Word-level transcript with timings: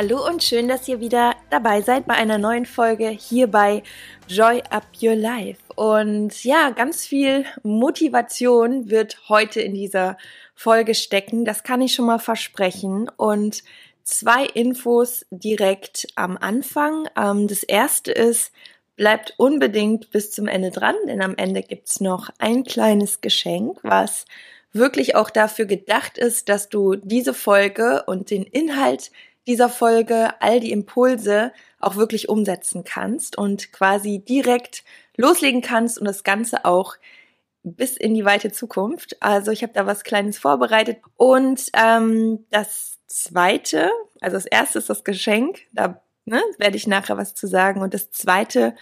Hallo 0.00 0.24
und 0.24 0.44
schön, 0.44 0.68
dass 0.68 0.86
ihr 0.86 1.00
wieder 1.00 1.34
dabei 1.50 1.82
seid 1.82 2.06
bei 2.06 2.14
einer 2.14 2.38
neuen 2.38 2.66
Folge 2.66 3.08
hier 3.08 3.48
bei 3.48 3.82
Joy 4.28 4.62
Up 4.70 4.84
Your 5.02 5.16
Life. 5.16 5.58
Und 5.74 6.44
ja, 6.44 6.70
ganz 6.70 7.04
viel 7.04 7.44
Motivation 7.64 8.90
wird 8.90 9.28
heute 9.28 9.60
in 9.60 9.74
dieser 9.74 10.16
Folge 10.54 10.94
stecken. 10.94 11.44
Das 11.44 11.64
kann 11.64 11.80
ich 11.80 11.94
schon 11.94 12.06
mal 12.06 12.20
versprechen. 12.20 13.10
Und 13.16 13.64
zwei 14.04 14.44
Infos 14.44 15.26
direkt 15.32 16.06
am 16.14 16.36
Anfang. 16.36 17.08
Ähm, 17.16 17.48
das 17.48 17.64
erste 17.64 18.12
ist, 18.12 18.52
bleibt 18.94 19.34
unbedingt 19.36 20.12
bis 20.12 20.30
zum 20.30 20.46
Ende 20.46 20.70
dran, 20.70 20.94
denn 21.08 21.22
am 21.22 21.34
Ende 21.36 21.62
gibt's 21.62 21.98
noch 21.98 22.30
ein 22.38 22.62
kleines 22.62 23.20
Geschenk, 23.20 23.80
was 23.82 24.26
wirklich 24.72 25.16
auch 25.16 25.30
dafür 25.30 25.64
gedacht 25.64 26.18
ist, 26.18 26.48
dass 26.48 26.68
du 26.68 26.94
diese 26.94 27.34
Folge 27.34 28.04
und 28.06 28.30
den 28.30 28.44
Inhalt 28.44 29.10
dieser 29.48 29.68
Folge 29.68 30.40
all 30.40 30.60
die 30.60 30.70
Impulse 30.70 31.52
auch 31.80 31.96
wirklich 31.96 32.28
umsetzen 32.28 32.84
kannst 32.84 33.36
und 33.36 33.72
quasi 33.72 34.20
direkt 34.20 34.84
loslegen 35.16 35.62
kannst 35.62 35.98
und 35.98 36.04
das 36.04 36.22
Ganze 36.22 36.64
auch 36.64 36.94
bis 37.62 37.96
in 37.96 38.14
die 38.14 38.24
weite 38.24 38.52
Zukunft. 38.52 39.16
Also 39.20 39.50
ich 39.50 39.62
habe 39.62 39.72
da 39.72 39.86
was 39.86 40.04
Kleines 40.04 40.38
vorbereitet. 40.38 40.98
Und 41.16 41.70
ähm, 41.72 42.44
das 42.50 42.98
Zweite, 43.06 43.90
also 44.20 44.36
das 44.36 44.46
Erste 44.46 44.78
ist 44.78 44.90
das 44.90 45.02
Geschenk, 45.02 45.60
da 45.72 46.00
ne, 46.24 46.40
werde 46.58 46.76
ich 46.76 46.86
nachher 46.86 47.16
was 47.16 47.34
zu 47.34 47.46
sagen. 47.46 47.80
Und 47.80 47.94
das 47.94 48.10
Zweite 48.10 48.74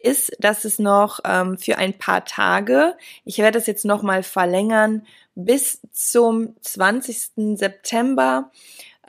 ist, 0.00 0.32
dass 0.38 0.64
es 0.64 0.78
noch 0.78 1.20
ähm, 1.24 1.58
für 1.58 1.78
ein 1.78 1.96
paar 1.96 2.24
Tage, 2.24 2.96
ich 3.24 3.38
werde 3.38 3.58
das 3.58 3.66
jetzt 3.66 3.84
nochmal 3.84 4.22
verlängern, 4.22 5.06
bis 5.34 5.80
zum 5.92 6.54
20. 6.60 7.56
September 7.56 8.50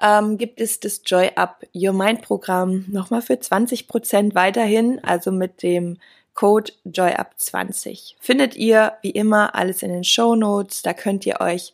ähm, 0.01 0.37
gibt 0.37 0.61
es 0.61 0.79
das 0.79 1.01
Joy 1.05 1.31
Up 1.35 1.63
Your 1.73 1.93
Mind 1.93 2.21
Programm 2.21 2.85
nochmal 2.87 3.21
für 3.21 3.39
20 3.39 3.87
Prozent 3.87 4.35
weiterhin, 4.35 5.03
also 5.03 5.31
mit 5.31 5.63
dem 5.63 5.97
Code 6.33 6.73
JoyUp20. 6.85 8.15
Findet 8.19 8.55
ihr 8.55 8.93
wie 9.01 9.11
immer 9.11 9.55
alles 9.55 9.81
in 9.83 9.89
den 9.89 10.03
Show 10.03 10.35
Notes. 10.35 10.81
Da 10.81 10.93
könnt 10.93 11.25
ihr 11.25 11.39
euch 11.39 11.71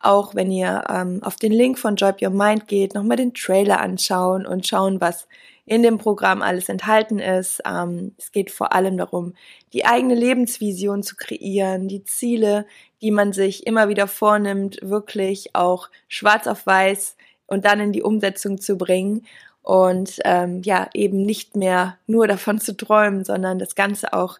auch, 0.00 0.34
wenn 0.34 0.50
ihr 0.50 0.84
ähm, 0.88 1.20
auf 1.22 1.36
den 1.36 1.52
Link 1.52 1.78
von 1.78 1.96
Joy 1.96 2.10
Up 2.10 2.22
Your 2.22 2.30
Mind 2.30 2.68
geht, 2.68 2.94
nochmal 2.94 3.16
den 3.16 3.34
Trailer 3.34 3.80
anschauen 3.80 4.46
und 4.46 4.66
schauen, 4.66 5.00
was 5.00 5.26
in 5.66 5.82
dem 5.82 5.98
Programm 5.98 6.42
alles 6.42 6.68
enthalten 6.68 7.18
ist. 7.18 7.62
Ähm, 7.66 8.14
es 8.18 8.30
geht 8.30 8.50
vor 8.50 8.72
allem 8.72 8.98
darum, 8.98 9.34
die 9.72 9.86
eigene 9.86 10.14
Lebensvision 10.14 11.02
zu 11.02 11.16
kreieren, 11.16 11.88
die 11.88 12.04
Ziele, 12.04 12.66
die 13.00 13.10
man 13.10 13.32
sich 13.32 13.66
immer 13.66 13.88
wieder 13.88 14.06
vornimmt, 14.06 14.78
wirklich 14.82 15.54
auch 15.54 15.88
schwarz 16.06 16.46
auf 16.46 16.66
weiß 16.66 17.16
und 17.46 17.64
dann 17.64 17.80
in 17.80 17.92
die 17.92 18.02
Umsetzung 18.02 18.60
zu 18.60 18.76
bringen 18.76 19.26
und 19.62 20.18
ähm, 20.24 20.62
ja 20.62 20.88
eben 20.94 21.22
nicht 21.22 21.56
mehr 21.56 21.98
nur 22.06 22.28
davon 22.28 22.60
zu 22.60 22.76
träumen, 22.76 23.24
sondern 23.24 23.58
das 23.58 23.74
Ganze 23.74 24.12
auch 24.12 24.38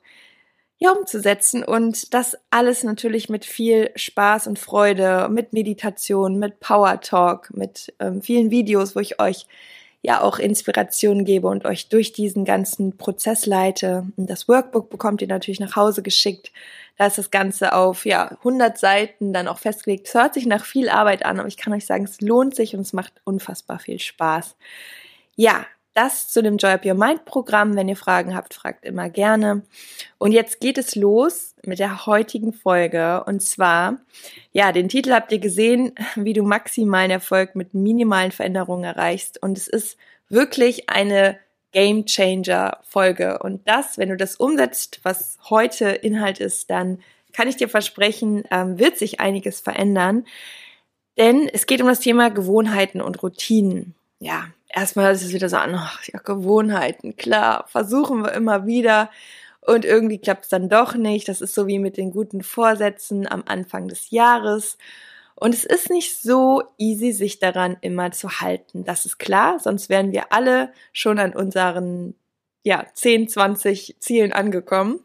ja 0.78 0.91
umzusetzen 0.91 1.64
und 1.64 2.12
das 2.14 2.37
alles 2.50 2.84
natürlich 2.84 3.28
mit 3.28 3.44
viel 3.44 3.91
Spaß 3.97 4.47
und 4.47 4.59
Freude, 4.59 5.28
mit 5.31 5.53
Meditation, 5.53 6.38
mit 6.38 6.60
Power 6.60 7.00
Talk, 7.00 7.54
mit 7.54 7.94
ähm, 8.00 8.22
vielen 8.22 8.50
Videos, 8.50 8.94
wo 8.94 9.00
ich 9.00 9.20
euch 9.20 9.47
ja 10.04 10.20
auch 10.20 10.38
Inspiration 10.38 11.25
gebe 11.25 11.48
und 11.48 11.65
euch 11.65 11.88
durch 11.88 12.12
diesen 12.12 12.44
ganzen 12.44 12.98
Prozess 12.98 13.47
leite. 13.47 14.06
Und 14.16 14.28
das 14.28 14.48
Workbook 14.48 14.91
bekommt 14.91 15.22
ihr 15.22 15.28
natürlich 15.28 15.60
nach 15.60 15.76
Hause 15.76 16.03
geschickt. 16.03 16.53
Da 16.98 17.06
ist 17.06 17.16
das 17.16 17.31
Ganze 17.31 17.72
auf 17.72 18.04
ja 18.04 18.32
100 18.38 18.76
Seiten 18.76 19.32
dann 19.32 19.48
auch 19.48 19.59
festgelegt. 19.59 20.06
Es 20.06 20.14
hört 20.14 20.34
sich 20.34 20.44
nach 20.44 20.66
viel 20.66 20.91
Arbeit 20.91 21.25
an, 21.25 21.41
aber 21.41 21.48
ich 21.48 21.56
kann 21.56 21.72
euch 21.72 21.87
sagen, 21.87 22.04
es 22.04 22.20
lohnt 22.20 22.54
sich 22.54 22.75
und 22.76 22.82
es 22.82 22.93
macht 22.93 23.14
unfassbar 23.25 23.78
viel 23.78 23.98
Spaß. 23.98 24.56
Ja, 25.37 25.64
das 25.94 26.28
zu 26.28 26.43
dem 26.43 26.56
Joy 26.56 26.72
Up 26.72 26.84
Your 26.84 26.94
Mind 26.94 27.25
Programm. 27.25 27.77
Wenn 27.77 27.88
ihr 27.88 27.97
Fragen 27.97 28.34
habt, 28.34 28.55
fragt 28.55 28.84
immer 28.84 29.09
gerne. 29.09 29.62
Und 30.19 30.32
jetzt 30.32 30.60
geht 30.60 30.77
es 30.77 30.97
los 30.97 31.55
mit 31.65 31.78
der 31.78 32.06
heutigen 32.06 32.53
Folge. 32.53 33.22
Und 33.25 33.41
zwar, 33.41 33.99
ja, 34.53 34.72
den 34.72 34.88
Titel 34.88 35.12
habt 35.12 35.32
ihr 35.32 35.38
gesehen, 35.38 35.94
wie 36.16 36.32
du 36.32 36.43
maximalen 36.43 37.10
Erfolg 37.10 37.55
mit 37.55 37.75
minimalen 37.75 38.32
Veränderungen 38.32 38.84
erreichst. 38.84 39.43
Und 39.43 39.56
es 39.56 39.69
ist 39.69 39.97
wirklich 40.28 40.91
eine 40.91 41.38
Game 41.72 42.06
Changer 42.06 42.78
Folge. 42.82 43.38
Und 43.38 43.66
das, 43.69 43.99
wenn 43.99 44.09
du 44.09 44.16
das 44.16 44.37
umsetzt, 44.37 45.00
was 45.03 45.38
heute 45.49 45.88
Inhalt 45.88 46.41
ist, 46.41 46.71
dann 46.71 47.00
kann 47.32 47.49
ich 47.49 47.56
dir 47.56 47.69
versprechen, 47.69 48.44
ähm, 48.50 48.78
wird 48.78 48.97
sich 48.97 49.21
einiges 49.21 49.61
verändern. 49.61 50.25
Denn 51.19 51.49
es 51.53 51.66
geht 51.66 51.81
um 51.81 51.88
das 51.88 52.00
Thema 52.00 52.31
Gewohnheiten 52.31 53.00
und 53.00 53.22
Routinen. 53.22 53.94
Ja, 54.21 54.47
erstmal 54.75 55.12
ist 55.15 55.23
es 55.23 55.33
wieder 55.33 55.49
so 55.49 55.57
an, 55.57 55.75
ach, 55.75 56.03
ja, 56.05 56.19
Gewohnheiten, 56.19 57.17
klar, 57.17 57.65
versuchen 57.69 58.23
wir 58.23 58.33
immer 58.33 58.67
wieder 58.67 59.11
und 59.61 59.85
irgendwie 59.85 60.19
klappt 60.19 60.45
es 60.45 60.51
dann 60.51 60.69
doch 60.69 60.95
nicht. 60.95 61.29
Das 61.29 61.41
ist 61.41 61.55
so 61.55 61.67
wie 61.67 61.79
mit 61.79 61.97
den 61.97 62.11
guten 62.11 62.43
Vorsätzen 62.43 63.31
am 63.31 63.45
Anfang 63.47 63.89
des 63.89 64.11
Jahres. 64.11 64.77
Und 65.37 65.55
es 65.55 65.65
ist 65.65 65.91
nicht 65.91 66.21
so 66.21 66.62
easy, 66.77 67.12
sich 67.12 67.39
daran 67.39 67.77
immer 67.81 68.12
zu 68.12 68.41
halten. 68.41 68.85
Das 68.85 69.07
ist 69.07 69.19
klar, 69.19 69.59
sonst 69.59 69.89
wären 69.89 70.12
wir 70.12 70.33
alle 70.33 70.73
schon 70.93 71.19
an 71.19 71.35
unseren 71.35 72.15
ja, 72.62 72.87
10, 72.93 73.29
20 73.29 73.97
Zielen 74.01 74.33
angekommen. 74.33 75.01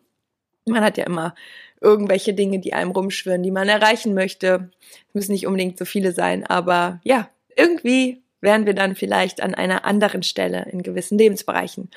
Man 0.66 0.84
hat 0.84 0.98
ja 0.98 1.06
immer 1.06 1.36
irgendwelche 1.82 2.34
Dinge, 2.34 2.60
die 2.60 2.74
einem 2.74 2.92
rumschwirren, 2.92 3.44
die 3.44 3.52
man 3.52 3.70
erreichen 3.70 4.14
möchte. 4.14 4.70
Es 5.08 5.14
müssen 5.14 5.32
nicht 5.32 5.48
unbedingt 5.48 5.78
so 5.78 5.86
viele 5.86 6.12
sein, 6.12 6.46
aber 6.46 7.00
ja, 7.04 7.30
irgendwie 7.56 8.22
wären 8.42 8.66
wir 8.66 8.74
dann 8.74 8.96
vielleicht 8.96 9.42
an 9.42 9.54
einer 9.54 9.86
anderen 9.86 10.24
Stelle 10.24 10.68
in 10.72 10.84
gewissen 10.84 11.18
Lebensbereichen. 11.18 11.90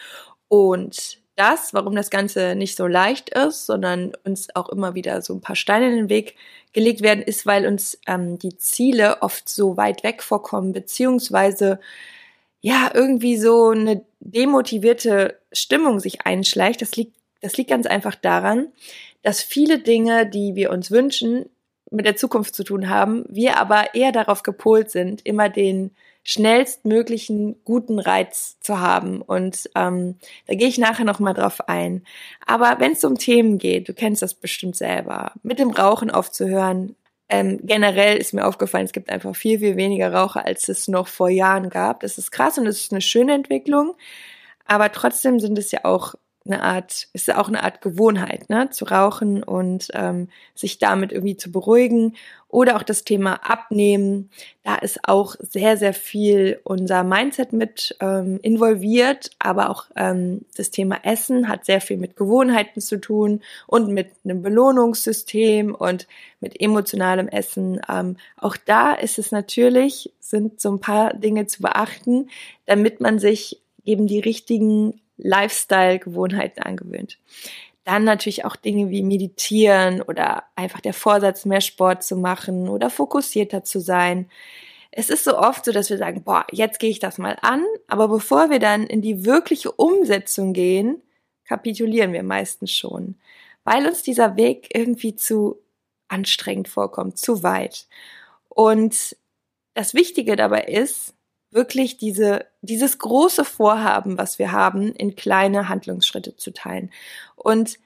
Und 0.49 1.23
das, 1.37 1.73
warum 1.73 1.95
das 1.97 2.11
Ganze 2.11 2.55
nicht 2.55 2.77
so 2.77 2.87
leicht 2.87 3.31
ist, 3.31 3.67
sondern 3.67 4.13
uns 4.25 4.55
auch 4.55 4.69
immer 4.69 4.95
wieder 4.95 5.23
so 5.23 5.35
ein 5.35 5.41
paar 5.41 5.57
Steine 5.57 5.89
in 5.89 5.97
den 5.97 6.09
Weg 6.11 6.37
gelegt 6.73 7.01
werden, 7.03 7.23
ist, 7.23 7.47
weil 7.47 7.67
uns 7.67 7.99
ähm, 8.07 8.39
die 8.39 8.57
Ziele 8.59 9.23
oft 9.23 9.49
so 9.49 9.77
weit 9.77 10.03
weg 10.03 10.23
vorkommen, 10.23 10.73
beziehungsweise 10.73 11.81
ja, 12.61 12.91
irgendwie 12.95 13.37
so 13.39 13.71
eine 13.71 14.05
demotivierte 14.21 15.39
Stimmung 15.53 16.01
sich 16.01 16.27
einschleicht. 16.27 16.81
Das 16.81 16.95
liegt, 16.97 17.17
das 17.41 17.57
liegt 17.57 17.71
ganz 17.71 17.87
einfach 17.87 18.15
daran, 18.15 18.69
dass 19.23 19.43
viele 19.43 19.81
Dinge, 19.81 20.27
die 20.27 20.55
wir 20.55 20.71
uns 20.71 20.91
wünschen, 20.91 21.47
mit 21.91 22.07
der 22.07 22.17
Zukunft 22.17 22.55
zu 22.55 22.63
tun 22.65 22.89
haben, 22.89 23.25
wir 23.29 23.59
aber 23.59 23.95
eher 23.95 24.13
darauf 24.13 24.43
gepolt 24.43 24.91
sind, 24.91 25.27
immer 25.27 25.49
den 25.49 25.91
schnellstmöglichen 26.25 27.57
guten 27.65 27.99
Reiz 27.99 28.59
zu 28.61 28.81
haben. 28.81 29.21
Und 29.23 29.69
ähm, 29.75 30.17
da 30.47 30.55
gehe 30.55 30.69
ich 30.69 30.79
nachher 30.79 31.05
nochmal 31.05 31.35
drauf 31.35 31.69
ein. 31.69 32.05
Aber 32.47 32.77
wenn 32.79 32.93
es 32.93 33.05
um 33.05 33.19
Themen 33.19 33.59
geht, 33.59 33.89
du 33.89 33.95
kennst 33.95 34.23
das 34.23 34.35
bestimmt 34.35 34.77
selber, 34.77 35.33
mit 35.43 35.59
dem 35.59 35.71
Rauchen 35.71 36.11
aufzuhören, 36.11 36.97
ähm, 37.29 37.61
generell 37.63 38.19
ist 38.19 38.35
mir 38.35 38.47
aufgefallen, 38.47 38.85
es 38.85 38.93
gibt 38.93 39.09
einfach 39.09 39.35
viel, 39.35 39.59
viel 39.59 39.77
weniger 39.77 40.13
Raucher, 40.13 40.45
als 40.45 40.69
es 40.69 40.87
noch 40.87 41.09
vor 41.09 41.31
Jahren 41.31 41.71
gab. 41.71 42.01
Das 42.01 42.19
ist 42.19 42.31
krass 42.31 42.59
und 42.59 42.67
das 42.67 42.79
ist 42.79 42.93
eine 42.93 43.01
schöne 43.01 43.33
Entwicklung. 43.33 43.95
Aber 44.67 44.93
trotzdem 44.93 45.41
sind 45.41 45.59
es 45.59 45.73
ja 45.73 45.85
auch 45.85 46.15
eine 46.45 46.63
Art, 46.63 47.09
ist 47.13 47.33
auch 47.35 47.49
eine 47.49 47.63
Art 47.63 47.81
Gewohnheit, 47.81 48.51
ne, 48.51 48.71
zu 48.71 48.85
rauchen 48.85 49.43
und 49.43 49.89
ähm, 49.95 50.29
sich 50.55 50.79
damit 50.79 51.13
irgendwie 51.13 51.37
zu 51.37 51.53
beruhigen. 51.53 52.15
Oder 52.49 52.77
auch 52.77 52.83
das 52.83 53.05
Thema 53.05 53.37
Abnehmen. 53.49 54.29
Da 54.63 54.75
ist 54.75 55.09
auch 55.09 55.37
sehr, 55.41 55.79
sehr 55.79 55.95
viel 55.95 56.61
unser 56.65 57.03
Mindset 57.03 57.55
mit 57.55 57.97
ähm, 58.01 58.39
involviert, 58.43 59.31
aber 59.39 59.71
auch 59.71 59.87
ähm, 59.97 60.43
das 60.57 60.71
Thema 60.71 60.99
Essen 61.03 61.49
hat 61.49 61.65
sehr 61.65 61.81
viel 61.81 61.97
mit 61.97 62.15
Gewohnheiten 62.15 62.83
zu 62.83 63.01
tun 63.01 63.41
und 63.67 63.89
mit 63.89 64.11
einem 64.25 64.43
Belohnungssystem 64.43 65.75
und 65.75 66.07
mit 66.41 66.61
emotionalem 66.61 67.29
Essen. 67.29 67.81
Ähm, 67.89 68.19
auch 68.37 68.59
da 68.59 68.93
ist 68.93 69.19
es 69.19 69.33
natürlich, 69.33 70.13
sind 70.21 70.61
so 70.61 70.73
ein 70.73 70.81
paar 70.81 71.15
Dinge 71.15 71.47
zu 71.47 71.63
beachten, 71.63 72.29
damit 72.67 73.01
man 73.01 73.19
sich 73.19 73.63
eben 73.85 74.07
die 74.07 74.21
richtigen 74.21 75.01
Lifestyle-Gewohnheiten 75.23 76.63
angewöhnt. 76.63 77.19
Dann 77.85 78.05
natürlich 78.05 78.45
auch 78.45 78.57
Dinge 78.57 78.91
wie 78.91 79.03
meditieren 79.03 80.03
oder 80.03 80.45
einfach 80.55 80.81
der 80.81 80.95
Vorsatz, 80.95 81.45
mehr 81.45 81.61
Sport 81.61 82.05
zu 82.05 82.17
machen 82.17 82.69
oder 82.69 82.91
fokussierter 82.91 83.65
zu 83.65 83.81
sein. 83.81 84.31
es 84.93 85.09
ist 85.11 85.25
so 85.25 85.39
oft 85.39 85.65
so, 85.65 85.73
dass 85.73 85.91
wir 85.91 85.99
sagen, 85.99 86.23
boah, 86.23 86.47
jetzt 86.53 86.79
gehe 86.79 86.91
ich 86.91 86.99
das 86.99 87.19
mal 87.19 87.39
an, 87.41 87.65
aber 87.89 88.09
bevor 88.09 88.51
wir 88.51 88.59
dann 88.59 88.87
in 88.87 89.01
die 89.01 89.25
wirkliche 89.25 89.73
Umsetzung 89.73 90.53
gehen, 90.53 91.03
kapitulieren 91.45 92.13
wir 92.13 92.23
meistens 92.23 92.73
schon, 92.73 93.17
weil 93.65 93.87
uns 93.87 94.03
dieser 94.03 94.37
Weg 94.37 94.69
irgendwie 94.75 95.17
zu 95.17 95.59
anstrengend 96.09 96.69
vorkommt, 96.69 97.19
zu 97.19 97.43
weit. 97.43 97.87
Und 98.49 99.17
das 99.75 99.95
Wichtige 99.95 100.37
dabei 100.37 100.65
ist, 100.65 101.15
wirklich 101.53 101.97
diese, 101.97 102.47
dieses 102.63 102.99
große 102.99 103.45
Vorhaben, 103.45 104.19
was 104.19 104.39
wir 104.39 104.53
haben, 104.53 104.93
in 104.95 105.17
kleine 105.17 105.69
Handlungsschritte 105.69 106.37
zu 106.37 106.53
teilen. 106.53 106.91
Und 107.37 107.79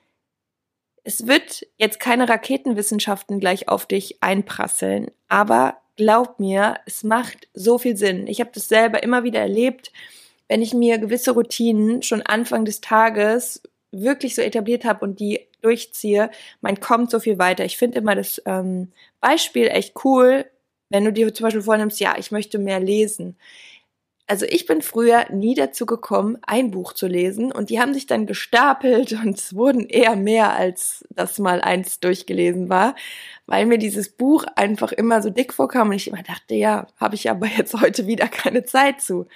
es 1.04 1.26
wird 1.26 1.66
jetzt 1.76 2.00
keine 2.00 2.28
Raketenwissenschaften 2.28 3.38
gleich 3.38 3.68
auf 3.68 3.86
dich 3.86 4.22
einprasseln, 4.22 5.10
aber 5.28 5.76
glaub 5.96 6.40
mir, 6.40 6.76
es 6.86 7.04
macht 7.04 7.48
so 7.54 7.78
viel 7.78 7.96
Sinn. 7.96 8.26
Ich 8.26 8.40
habe 8.40 8.50
das 8.52 8.68
selber 8.68 9.02
immer 9.02 9.24
wieder 9.24 9.40
erlebt, 9.40 9.92
wenn 10.48 10.62
ich 10.62 10.74
mir 10.74 10.98
gewisse 10.98 11.32
Routinen 11.32 12.02
schon 12.02 12.22
Anfang 12.22 12.64
des 12.64 12.80
Tages 12.80 13.62
wirklich 13.90 14.34
so 14.34 14.42
etabliert 14.42 14.84
habe 14.84 15.04
und 15.04 15.20
die 15.20 15.40
durchziehe, 15.62 16.30
man 16.60 16.80
kommt 16.80 17.10
so 17.10 17.18
viel 17.18 17.38
weiter. 17.38 17.64
Ich 17.64 17.76
finde 17.76 17.98
immer 17.98 18.14
das 18.14 18.40
ähm, 18.44 18.92
Beispiel 19.20 19.68
echt 19.68 20.04
cool, 20.04 20.44
wenn 20.88 21.04
du 21.04 21.12
dir 21.12 21.32
zum 21.34 21.44
Beispiel 21.44 21.62
vornimmst, 21.62 22.00
ja, 22.00 22.16
ich 22.18 22.30
möchte 22.30 22.58
mehr 22.58 22.80
lesen. 22.80 23.36
Also 24.28 24.44
ich 24.44 24.66
bin 24.66 24.82
früher 24.82 25.26
nie 25.30 25.54
dazu 25.54 25.86
gekommen, 25.86 26.38
ein 26.42 26.72
Buch 26.72 26.92
zu 26.92 27.06
lesen 27.06 27.52
und 27.52 27.70
die 27.70 27.78
haben 27.80 27.94
sich 27.94 28.06
dann 28.06 28.26
gestapelt 28.26 29.12
und 29.12 29.38
es 29.38 29.54
wurden 29.54 29.86
eher 29.88 30.16
mehr, 30.16 30.52
als 30.52 31.04
das 31.10 31.38
mal 31.38 31.60
eins 31.60 32.00
durchgelesen 32.00 32.68
war, 32.68 32.96
weil 33.46 33.66
mir 33.66 33.78
dieses 33.78 34.08
Buch 34.08 34.44
einfach 34.56 34.90
immer 34.90 35.22
so 35.22 35.30
dick 35.30 35.54
vorkam 35.54 35.90
und 35.90 35.94
ich 35.94 36.08
immer 36.08 36.24
dachte, 36.24 36.56
ja, 36.56 36.88
habe 36.98 37.14
ich 37.14 37.30
aber 37.30 37.46
jetzt 37.56 37.80
heute 37.80 38.06
wieder 38.08 38.26
keine 38.28 38.64
Zeit 38.64 39.00
zu. 39.00 39.26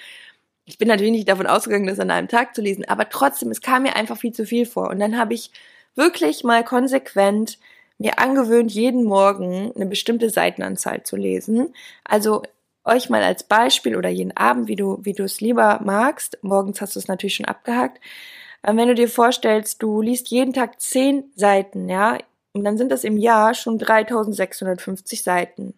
Ich 0.64 0.78
bin 0.78 0.88
natürlich 0.88 1.12
nicht 1.12 1.28
davon 1.28 1.46
ausgegangen, 1.46 1.86
das 1.86 2.00
an 2.00 2.10
einem 2.10 2.28
Tag 2.28 2.54
zu 2.54 2.60
lesen, 2.60 2.84
aber 2.88 3.08
trotzdem, 3.08 3.50
es 3.50 3.60
kam 3.60 3.84
mir 3.84 3.96
einfach 3.96 4.18
viel 4.18 4.32
zu 4.32 4.46
viel 4.46 4.66
vor. 4.66 4.90
Und 4.90 5.00
dann 5.00 5.18
habe 5.18 5.34
ich 5.34 5.52
wirklich 5.94 6.44
mal 6.44 6.64
konsequent 6.64 7.58
mir 8.00 8.18
angewöhnt, 8.18 8.72
jeden 8.72 9.04
Morgen 9.04 9.72
eine 9.76 9.84
bestimmte 9.84 10.30
Seitenanzahl 10.30 11.02
zu 11.02 11.16
lesen. 11.16 11.74
Also 12.02 12.42
euch 12.82 13.10
mal 13.10 13.22
als 13.22 13.44
Beispiel 13.44 13.94
oder 13.94 14.08
jeden 14.08 14.34
Abend, 14.34 14.68
wie 14.68 14.76
du, 14.76 14.98
wie 15.02 15.12
du 15.12 15.22
es 15.22 15.42
lieber 15.42 15.80
magst. 15.84 16.38
Morgens 16.42 16.80
hast 16.80 16.96
du 16.96 16.98
es 16.98 17.08
natürlich 17.08 17.34
schon 17.34 17.44
abgehakt. 17.44 18.00
Ähm, 18.64 18.78
wenn 18.78 18.88
du 18.88 18.94
dir 18.94 19.08
vorstellst, 19.08 19.82
du 19.82 20.00
liest 20.00 20.28
jeden 20.28 20.54
Tag 20.54 20.80
zehn 20.80 21.30
Seiten, 21.36 21.90
ja, 21.90 22.16
und 22.52 22.64
dann 22.64 22.78
sind 22.78 22.90
das 22.90 23.04
im 23.04 23.18
Jahr 23.18 23.52
schon 23.52 23.78
3650 23.78 25.22
Seiten. 25.22 25.74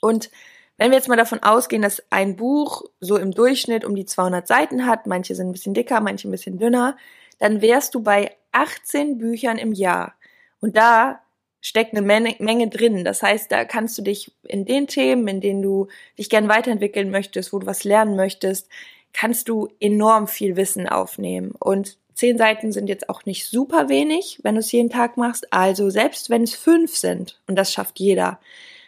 Und 0.00 0.30
wenn 0.78 0.90
wir 0.90 0.96
jetzt 0.96 1.08
mal 1.08 1.16
davon 1.16 1.42
ausgehen, 1.42 1.82
dass 1.82 2.02
ein 2.10 2.36
Buch 2.36 2.82
so 2.98 3.18
im 3.18 3.32
Durchschnitt 3.32 3.84
um 3.84 3.94
die 3.94 4.06
200 4.06 4.48
Seiten 4.48 4.86
hat, 4.86 5.06
manche 5.06 5.34
sind 5.34 5.48
ein 5.48 5.52
bisschen 5.52 5.74
dicker, 5.74 6.00
manche 6.00 6.28
ein 6.28 6.32
bisschen 6.32 6.58
dünner, 6.58 6.96
dann 7.38 7.60
wärst 7.60 7.94
du 7.94 8.02
bei 8.02 8.34
18 8.52 9.18
Büchern 9.18 9.58
im 9.58 9.72
Jahr. 9.72 10.14
Und 10.60 10.76
da 10.76 11.20
steckt 11.66 11.96
eine 11.96 12.06
Menge, 12.06 12.36
Menge 12.38 12.68
drin. 12.68 13.04
Das 13.04 13.24
heißt, 13.24 13.50
da 13.50 13.64
kannst 13.64 13.98
du 13.98 14.02
dich 14.02 14.30
in 14.44 14.64
den 14.66 14.86
Themen, 14.86 15.26
in 15.26 15.40
denen 15.40 15.62
du 15.62 15.88
dich 16.16 16.30
gern 16.30 16.48
weiterentwickeln 16.48 17.10
möchtest, 17.10 17.52
wo 17.52 17.58
du 17.58 17.66
was 17.66 17.82
lernen 17.82 18.14
möchtest, 18.14 18.68
kannst 19.12 19.48
du 19.48 19.68
enorm 19.80 20.28
viel 20.28 20.54
Wissen 20.54 20.88
aufnehmen. 20.88 21.56
Und 21.58 21.98
zehn 22.14 22.38
Seiten 22.38 22.70
sind 22.70 22.88
jetzt 22.88 23.08
auch 23.08 23.24
nicht 23.24 23.48
super 23.48 23.88
wenig, 23.88 24.38
wenn 24.44 24.54
du 24.54 24.60
es 24.60 24.70
jeden 24.70 24.90
Tag 24.90 25.16
machst. 25.16 25.52
Also 25.52 25.90
selbst 25.90 26.30
wenn 26.30 26.44
es 26.44 26.54
fünf 26.54 26.94
sind, 26.96 27.40
und 27.48 27.56
das 27.56 27.72
schafft 27.72 27.98
jeder, 27.98 28.38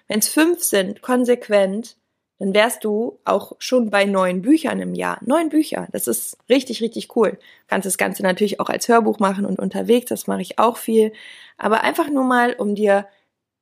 wenn 0.07 0.21
es 0.21 0.29
fünf 0.29 0.63
sind, 0.63 1.03
konsequent, 1.03 1.97
dann 2.39 2.55
wärst 2.55 2.85
du 2.85 3.19
auch 3.25 3.53
schon 3.59 3.91
bei 3.91 4.05
neun 4.05 4.43
Büchern 4.43 4.81
im 4.81 4.95
Jahr. 4.95 5.19
Neun 5.25 5.49
Bücher, 5.49 5.89
das 5.93 6.07
ist 6.07 6.37
richtig, 6.49 6.81
richtig 6.81 7.17
cool. 7.17 7.39
Kannst 7.67 7.87
das 7.87 7.99
Ganze 7.99 8.23
natürlich 8.23 8.61
auch 8.61 8.69
als 8.69 8.89
Hörbuch 8.89 9.19
machen 9.19 9.45
und 9.45 9.59
unterwegs, 9.59 10.07
das 10.07 10.27
mache 10.27 10.43
ich 10.43 10.59
auch 10.59 10.77
viel. 10.77 11.13
Aber 11.57 11.83
einfach 11.83 12.09
nur 12.09 12.25
mal, 12.25 12.55
um 12.55 12.75
dir 12.75 13.09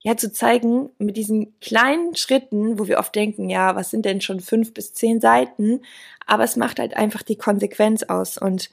ja 0.00 0.16
zu 0.16 0.30
zeigen, 0.32 0.90
mit 0.98 1.16
diesen 1.16 1.58
kleinen 1.60 2.14
Schritten, 2.14 2.78
wo 2.78 2.86
wir 2.86 2.98
oft 2.98 3.14
denken, 3.14 3.48
ja, 3.48 3.74
was 3.74 3.90
sind 3.90 4.04
denn 4.04 4.20
schon 4.20 4.40
fünf 4.40 4.74
bis 4.74 4.92
zehn 4.92 5.20
Seiten? 5.20 5.80
Aber 6.26 6.44
es 6.44 6.56
macht 6.56 6.78
halt 6.78 6.94
einfach 6.96 7.22
die 7.22 7.36
Konsequenz 7.36 8.02
aus. 8.04 8.36
Und 8.38 8.70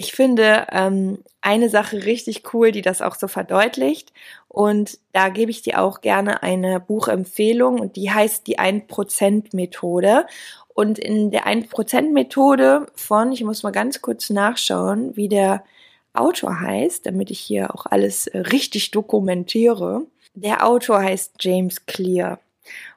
ich 0.00 0.12
finde 0.12 0.68
ähm, 0.70 1.18
eine 1.40 1.68
Sache 1.68 2.04
richtig 2.04 2.54
cool, 2.54 2.70
die 2.70 2.82
das 2.82 3.02
auch 3.02 3.16
so 3.16 3.26
verdeutlicht. 3.26 4.12
Und 4.46 4.98
da 5.12 5.28
gebe 5.28 5.50
ich 5.50 5.60
dir 5.62 5.82
auch 5.82 6.00
gerne 6.00 6.44
eine 6.44 6.78
Buchempfehlung 6.78 7.80
und 7.80 7.96
die 7.96 8.12
heißt 8.12 8.46
die 8.46 8.60
1%-Methode. 8.60 10.26
Und 10.68 11.00
in 11.00 11.32
der 11.32 11.48
1%-Methode 11.48 12.86
von, 12.94 13.32
ich 13.32 13.42
muss 13.42 13.64
mal 13.64 13.72
ganz 13.72 14.00
kurz 14.00 14.30
nachschauen, 14.30 15.16
wie 15.16 15.28
der 15.28 15.64
Autor 16.12 16.60
heißt, 16.60 17.04
damit 17.04 17.32
ich 17.32 17.40
hier 17.40 17.74
auch 17.74 17.84
alles 17.86 18.28
äh, 18.28 18.38
richtig 18.38 18.92
dokumentiere. 18.92 20.02
Der 20.34 20.64
Autor 20.64 21.02
heißt 21.02 21.34
James 21.40 21.86
Clear. 21.86 22.38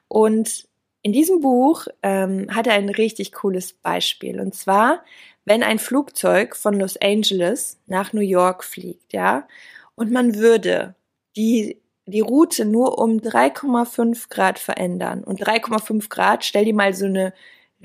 Und 0.06 0.68
in 1.02 1.12
diesem 1.12 1.40
Buch 1.40 1.86
ähm, 2.02 2.46
hat 2.54 2.66
er 2.66 2.74
ein 2.74 2.88
richtig 2.88 3.32
cooles 3.32 3.72
Beispiel. 3.72 4.40
Und 4.40 4.54
zwar 4.54 5.02
wenn 5.44 5.62
ein 5.62 5.78
Flugzeug 5.78 6.56
von 6.56 6.78
Los 6.78 6.96
Angeles 6.96 7.78
nach 7.86 8.12
New 8.12 8.20
York 8.20 8.64
fliegt, 8.64 9.12
ja, 9.12 9.46
und 9.94 10.10
man 10.10 10.36
würde 10.36 10.94
die, 11.36 11.78
die 12.06 12.20
Route 12.20 12.64
nur 12.64 12.98
um 12.98 13.18
3,5 13.18 14.28
Grad 14.30 14.58
verändern. 14.58 15.24
Und 15.24 15.42
3,5 15.42 16.08
Grad, 16.08 16.44
stell 16.44 16.64
dir 16.64 16.74
mal 16.74 16.94
so 16.94 17.06
eine 17.06 17.34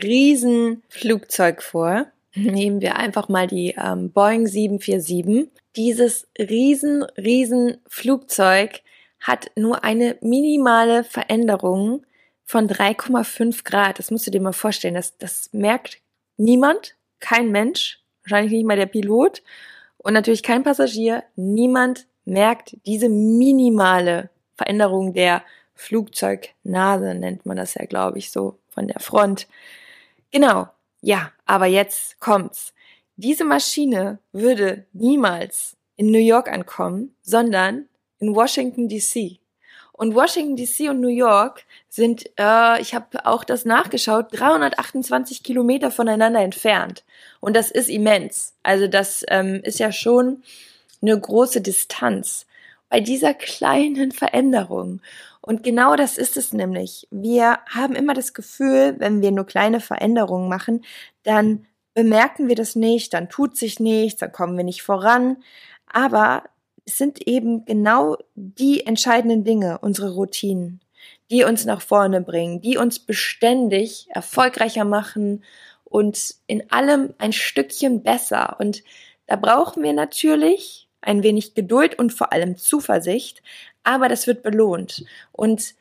riesen 0.02 0.84
Flugzeug 0.90 1.62
vor. 1.62 2.08
Nehmen 2.36 2.82
wir 2.82 2.98
einfach 2.98 3.30
mal 3.30 3.48
die 3.48 3.76
ähm, 3.78 4.12
Boeing 4.12 4.48
747. 4.48 5.50
Dieses 5.76 6.28
riesen, 6.38 7.04
riesen 7.18 7.78
Flugzeug 7.88 8.82
hat 9.20 9.52
nur 9.56 9.84
eine 9.84 10.18
minimale 10.22 11.04
Veränderung 11.04 12.06
von 12.48 12.70
3,5 12.70 13.66
Grad. 13.66 14.00
Das 14.00 14.10
musst 14.10 14.26
du 14.26 14.32
dir 14.32 14.42
mal 14.42 14.54
vorstellen. 14.54 14.96
Das, 14.96 15.18
das 15.18 15.50
merkt 15.52 16.00
niemand 16.38 16.96
kein 17.20 17.52
Mensch, 17.52 18.00
wahrscheinlich 18.24 18.54
nicht 18.54 18.66
mal 18.66 18.78
der 18.78 18.86
Pilot 18.86 19.44
und 19.98 20.14
natürlich 20.14 20.44
kein 20.44 20.64
Passagier, 20.64 21.24
niemand 21.36 22.08
merkt 22.24 22.78
diese 22.86 23.10
minimale 23.10 24.30
Veränderung 24.56 25.14
der 25.14 25.44
Flugzeugnase, 25.76 27.14
nennt 27.16 27.46
man 27.46 27.58
das 27.58 27.74
ja, 27.74 27.86
glaube 27.86 28.18
ich, 28.18 28.32
so 28.32 28.58
von 28.70 28.88
der 28.88 29.02
Front. 29.02 29.48
Genau, 30.32 30.68
ja, 31.02 31.32
aber 31.46 31.66
jetzt 31.66 32.20
kommt's. 32.20 32.74
Diese 33.18 33.44
Maschine 33.44 34.20
würde 34.32 34.86
niemals 34.94 35.76
in 35.98 36.12
New 36.12 36.20
York 36.20 36.50
ankommen, 36.50 37.16
sondern 37.22 37.90
in 38.20 38.34
Washington, 38.34 38.88
DC. 38.88 39.40
Und 39.98 40.14
Washington 40.14 40.56
DC 40.56 40.92
und 40.92 41.02
New 41.02 41.08
York 41.08 41.66
sind, 41.90 42.30
äh, 42.40 42.80
ich 42.80 42.94
habe 42.94 43.26
auch 43.26 43.44
das 43.44 43.66
nachgeschaut, 43.66 44.28
328 44.32 45.42
Kilometer 45.42 45.90
voneinander 45.90 46.40
entfernt. 46.40 47.04
Und 47.40 47.56
das 47.56 47.72
ist 47.72 47.90
immens. 47.90 48.54
Also 48.62 48.88
das 48.88 49.26
ähm, 49.28 49.60
ist 49.64 49.80
ja 49.80 49.92
schon 49.92 50.44
eine 51.02 51.20
große 51.20 51.62
Distanz 51.62 52.46
bei 52.90 53.00
dieser 53.00 53.34
kleinen 53.34 54.12
Veränderung. 54.12 55.02
Und 55.42 55.64
genau 55.64 55.96
das 55.96 56.20
ist 56.20 56.38
es 56.38 56.54
nämlich. 56.54 57.08
Wir 57.10 57.58
haben 57.68 57.96
immer 57.96 58.14
das 58.14 58.36
Gefühl, 58.36 58.96
wenn 59.00 59.24
wir 59.24 59.32
nur 59.32 59.48
kleine 59.48 59.80
Veränderungen 59.80 60.48
machen, 60.48 60.86
dann 61.24 61.66
bemerken 61.96 62.48
wir 62.48 62.56
das 62.56 62.76
nicht, 62.76 63.16
dann 63.16 63.30
tut 63.30 63.58
sich 63.58 63.80
nichts, 63.80 64.20
dann 64.20 64.32
kommen 64.32 64.58
wir 64.58 64.64
nicht 64.64 64.84
voran. 64.84 65.38
Aber 65.92 66.44
es 66.88 66.98
sind 66.98 67.28
eben 67.28 67.66
genau 67.66 68.18
die 68.36 68.86
entscheidenden 68.86 69.44
Dinge, 69.44 69.80
unsere 69.80 70.14
Routinen, 70.14 70.80
die 71.30 71.44
uns 71.44 71.66
nach 71.66 71.82
vorne 71.82 72.22
bringen, 72.22 72.62
die 72.62 72.78
uns 72.78 72.98
beständig 73.00 74.08
erfolgreicher 74.10 74.86
machen 74.86 75.44
und 75.84 76.36
in 76.48 76.72
allem 76.72 77.14
ein 77.18 77.34
Stückchen 77.34 78.04
besser. 78.04 78.56
Und 78.60 78.84
da 79.28 79.36
brauchen 79.36 79.84
wir 79.84 79.92
natürlich 79.92 80.88
ein 81.02 81.24
wenig 81.24 81.54
Geduld 81.54 82.00
und 82.00 82.14
vor 82.14 82.32
allem 82.32 82.56
Zuversicht, 82.56 83.44
aber 83.84 84.08
das 84.08 84.26
wird 84.26 84.42
belohnt. 84.42 85.04
Und 85.34 85.76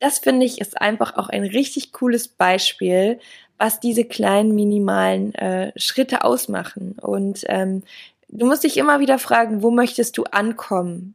das 0.00 0.18
finde 0.18 0.44
ich 0.44 0.60
ist 0.60 0.80
einfach 0.80 1.16
auch 1.16 1.28
ein 1.28 1.44
richtig 1.44 1.92
cooles 1.92 2.26
Beispiel, 2.26 3.20
was 3.58 3.78
diese 3.78 4.04
kleinen 4.04 4.54
minimalen 4.56 5.34
äh, 5.36 5.72
Schritte 5.76 6.24
ausmachen. 6.24 6.96
Und 7.00 7.44
ähm, 7.46 7.84
du 8.28 8.46
musst 8.46 8.64
dich 8.64 8.76
immer 8.76 9.00
wieder 9.00 9.18
fragen, 9.18 9.62
wo 9.62 9.70
möchtest 9.70 10.16
du 10.18 10.24
ankommen? 10.24 11.14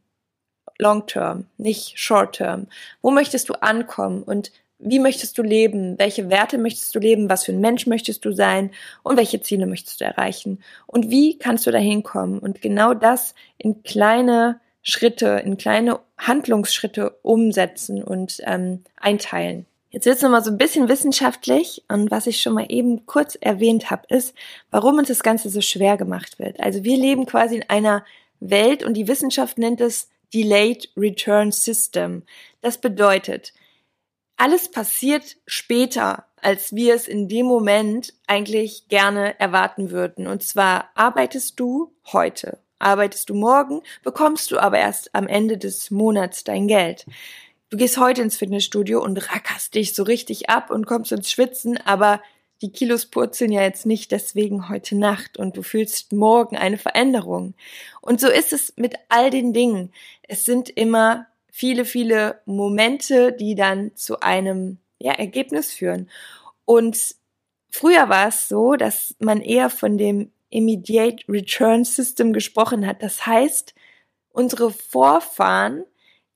Long 0.80 1.06
term, 1.06 1.46
nicht 1.58 2.00
short 2.00 2.36
term. 2.36 2.68
Wo 3.02 3.12
möchtest 3.12 3.50
du 3.50 3.54
ankommen 3.54 4.24
und 4.24 4.52
wie 4.80 5.00
möchtest 5.00 5.38
du 5.38 5.44
leben? 5.44 5.98
Welche 5.98 6.30
Werte 6.30 6.58
möchtest 6.58 6.94
du 6.94 7.00
leben? 7.00 7.30
Was 7.30 7.46
für 7.46 7.54
ein 7.54 7.62
Mensch 7.62 7.88
möchtest 7.88 8.26
du 8.26 8.34
sein? 8.34 8.72
Und 9.02 9.16
welche 9.16 9.42
Ziele 9.42 9.66
möchtest 9.66 10.02
du 10.02 10.06
erreichen? 10.06 10.62
Und 10.88 11.10
wie 11.10 11.38
kannst 11.38 11.66
du 11.66 11.72
da 11.72 11.78
hinkommen? 11.78 12.40
Und 12.40 12.62
genau 12.62 12.94
das 12.94 13.34
in 13.58 13.84
kleine 13.84 14.60
Schritte, 14.82 15.42
in 15.46 15.58
kleine 15.58 16.00
Handlungsschritte 16.18 17.12
umsetzen 17.22 18.04
und 18.04 18.40
ähm, 18.44 18.84
einteilen. 18.98 19.66
Jetzt 19.94 20.08
wird 20.08 20.16
es 20.16 20.24
nochmal 20.24 20.44
so 20.44 20.50
ein 20.50 20.58
bisschen 20.58 20.90
wissenschaftlich 20.90 21.84
und 21.88 22.10
was 22.10 22.26
ich 22.26 22.42
schon 22.42 22.54
mal 22.54 22.66
eben 22.68 23.06
kurz 23.06 23.36
erwähnt 23.40 23.92
habe, 23.92 24.08
ist, 24.10 24.34
warum 24.72 24.98
uns 24.98 25.10
das 25.10 25.22
Ganze 25.22 25.52
so 25.52 25.62
schwer 25.62 25.98
gemacht 25.98 26.40
wird. 26.40 26.60
Also 26.60 26.84
wir 26.84 26.98
leben 26.98 27.28
quasi 27.28 27.58
in 27.58 27.70
einer 27.70 28.04
Welt 28.40 28.84
und 28.84 28.96
die 28.96 29.08
Wissenschaft 29.08 29.60
nennt 29.60 29.80
es 29.82 30.10
Delayed 30.34 30.90
Return 30.98 31.52
System. 31.52 32.24
Das 32.62 32.80
bedeutet, 32.80 33.54
alles 34.36 34.72
passiert 34.72 35.38
später, 35.46 36.26
als 36.42 36.74
wir 36.74 36.96
es 36.96 37.08
in 37.08 37.30
dem 37.30 37.46
Moment 37.46 38.16
eigentlich 38.26 38.88
gerne 38.88 39.40
erwarten 39.40 39.92
würden. 39.92 40.26
Und 40.26 40.42
zwar 40.42 40.90
arbeitest 40.96 41.60
du 41.60 41.94
heute, 42.12 42.58
arbeitest 42.80 43.30
du 43.30 43.36
morgen, 43.36 43.84
bekommst 44.02 44.50
du 44.50 44.58
aber 44.58 44.80
erst 44.80 45.14
am 45.14 45.28
Ende 45.28 45.60
des 45.60 45.92
Monats 45.92 46.44
dein 46.44 46.68
Geld. 46.68 47.06
Du 47.74 47.78
gehst 47.78 47.98
heute 47.98 48.22
ins 48.22 48.38
Fitnessstudio 48.38 49.04
und 49.04 49.32
rackerst 49.32 49.74
dich 49.74 49.96
so 49.96 50.04
richtig 50.04 50.48
ab 50.48 50.70
und 50.70 50.86
kommst 50.86 51.12
ins 51.12 51.32
Schwitzen, 51.32 51.76
aber 51.78 52.22
die 52.62 52.72
Kilos 52.72 53.08
purzeln 53.08 53.52
ja 53.52 53.64
jetzt 53.64 53.88
nicht 53.88 54.12
deswegen 54.12 54.70
heute 54.70 54.96
Nacht 54.96 55.38
und 55.38 55.58
du 55.58 55.64
fühlst 55.64 56.14
morgen 56.14 56.56
eine 56.56 56.78
Veränderung. 56.78 57.56
Und 58.00 58.22
so 58.22 58.28
ist 58.28 58.54
es 58.54 58.74
mit 58.76 58.94
all 59.10 59.32
den 59.32 59.54
Dingen. 59.54 59.92
Es 60.22 60.46
sind 60.46 60.70
immer 60.70 61.26
viele, 61.52 61.84
viele 61.86 62.42
Momente, 62.46 63.32
die 63.32 63.56
dann 63.56 63.96
zu 63.96 64.20
einem 64.20 64.78
ja, 65.00 65.14
Ergebnis 65.14 65.74
führen. 65.74 66.12
Und 66.66 67.16
früher 67.72 68.08
war 68.08 68.28
es 68.28 68.48
so, 68.48 68.76
dass 68.76 69.16
man 69.18 69.42
eher 69.42 69.72
von 69.72 69.98
dem 69.98 70.32
Immediate 70.52 71.26
Return 71.28 71.86
System 71.86 72.34
gesprochen 72.34 72.86
hat. 72.86 73.02
Das 73.02 73.26
heißt, 73.26 73.74
unsere 74.30 74.70
Vorfahren, 74.70 75.86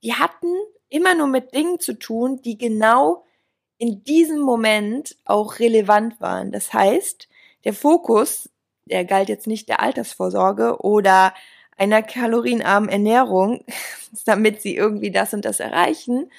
die 0.02 0.14
hatten 0.14 0.48
immer 0.88 1.14
nur 1.14 1.26
mit 1.26 1.54
Dingen 1.54 1.80
zu 1.80 1.94
tun, 1.94 2.40
die 2.42 2.58
genau 2.58 3.24
in 3.78 4.02
diesem 4.04 4.40
Moment 4.40 5.16
auch 5.24 5.58
relevant 5.60 6.20
waren. 6.20 6.50
Das 6.50 6.72
heißt, 6.72 7.28
der 7.64 7.72
Fokus, 7.72 8.50
der 8.86 9.04
galt 9.04 9.28
jetzt 9.28 9.46
nicht 9.46 9.68
der 9.68 9.80
Altersvorsorge 9.80 10.80
oder 10.80 11.32
einer 11.76 12.02
kalorienarmen 12.02 12.90
Ernährung, 12.90 13.64
damit 14.26 14.60
sie 14.60 14.76
irgendwie 14.76 15.10
das 15.10 15.32
und 15.32 15.44
das 15.44 15.60
erreichen 15.60 16.30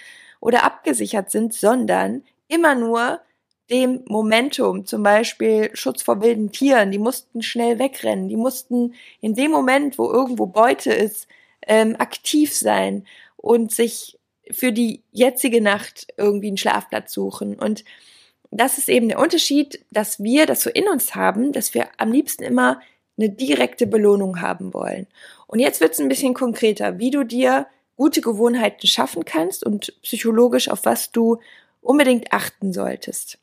oder 0.42 0.64
abgesichert 0.64 1.32
sind, 1.32 1.54
sondern 1.54 2.24
immer 2.48 2.76
nur 2.76 3.22
dem 3.70 4.04
Momentum, 4.08 4.86
zum 4.86 5.04
Beispiel 5.04 5.70
Schutz 5.74 6.02
vor 6.02 6.22
wilden 6.22 6.52
Tieren, 6.52 6.92
die 6.92 6.98
mussten 6.98 7.44
schnell 7.44 7.78
wegrennen, 7.78 8.28
die 8.28 8.36
mussten 8.36 8.96
in 9.22 9.36
dem 9.36 9.52
Moment, 9.52 10.00
wo 10.00 10.12
irgendwo 10.12 10.48
Beute 10.48 10.92
ist, 10.92 11.28
ähm, 11.68 11.96
aktiv 12.00 12.56
sein 12.56 13.06
und 13.38 13.72
sich 13.72 14.19
für 14.52 14.72
die 14.72 15.04
jetzige 15.12 15.62
Nacht 15.62 16.08
irgendwie 16.18 16.48
einen 16.48 16.58
Schlafplatz 16.58 17.14
suchen. 17.14 17.56
Und 17.56 17.84
das 18.52 18.78
ist 18.78 18.90
eben 18.90 19.10
der 19.10 19.20
Unterschied, 19.20 19.86
dass 19.92 20.22
wir 20.22 20.46
das 20.46 20.62
so 20.62 20.70
in 20.70 20.88
uns 20.88 21.16
haben, 21.16 21.52
dass 21.52 21.74
wir 21.74 21.90
am 21.98 22.12
liebsten 22.12 22.44
immer 22.44 22.82
eine 23.18 23.30
direkte 23.30 23.86
Belohnung 23.86 24.42
haben 24.42 24.74
wollen. 24.74 25.08
Und 25.48 25.60
jetzt 25.60 25.82
wird 25.82 25.94
es 25.94 26.00
ein 26.00 26.10
bisschen 26.10 26.34
konkreter, 26.34 27.00
wie 27.00 27.12
du 27.12 27.24
dir 27.24 27.68
gute 27.96 28.22
Gewohnheiten 28.22 28.88
schaffen 28.88 29.26
kannst 29.26 29.66
und 29.66 29.94
psychologisch 30.02 30.70
auf 30.70 30.86
was 30.86 31.12
du 31.12 31.40
unbedingt 31.82 32.32
achten 32.32 32.72
solltest. 32.72 33.38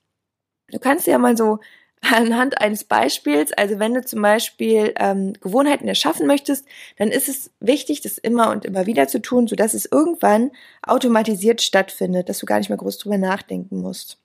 Du 0.68 0.78
kannst 0.78 1.06
ja 1.06 1.18
mal 1.18 1.36
so 1.36 1.60
anhand 2.02 2.60
eines 2.60 2.84
Beispiels, 2.84 3.52
also 3.52 3.78
wenn 3.78 3.94
du 3.94 4.04
zum 4.04 4.22
Beispiel 4.22 4.92
ähm, 4.96 5.32
Gewohnheiten 5.40 5.88
erschaffen 5.88 6.26
möchtest, 6.26 6.66
dann 6.98 7.08
ist 7.08 7.28
es 7.28 7.50
wichtig, 7.60 8.00
das 8.00 8.18
immer 8.18 8.50
und 8.50 8.64
immer 8.64 8.86
wieder 8.86 9.08
zu 9.08 9.20
tun, 9.20 9.46
sodass 9.46 9.74
es 9.74 9.86
irgendwann 9.86 10.52
automatisiert 10.82 11.62
stattfindet, 11.62 12.28
dass 12.28 12.38
du 12.38 12.46
gar 12.46 12.58
nicht 12.58 12.68
mehr 12.68 12.78
groß 12.78 12.98
drüber 12.98 13.18
nachdenken 13.18 13.80
musst. 13.80 14.18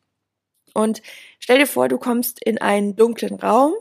Und 0.74 1.02
stell 1.40 1.60
dir 1.60 1.68
vor, 1.68 1.88
du 1.88 1.98
kommst 1.98 2.44
in 2.44 2.60
einen 2.60 2.96
dunklen 2.96 3.36
Raum 3.36 3.74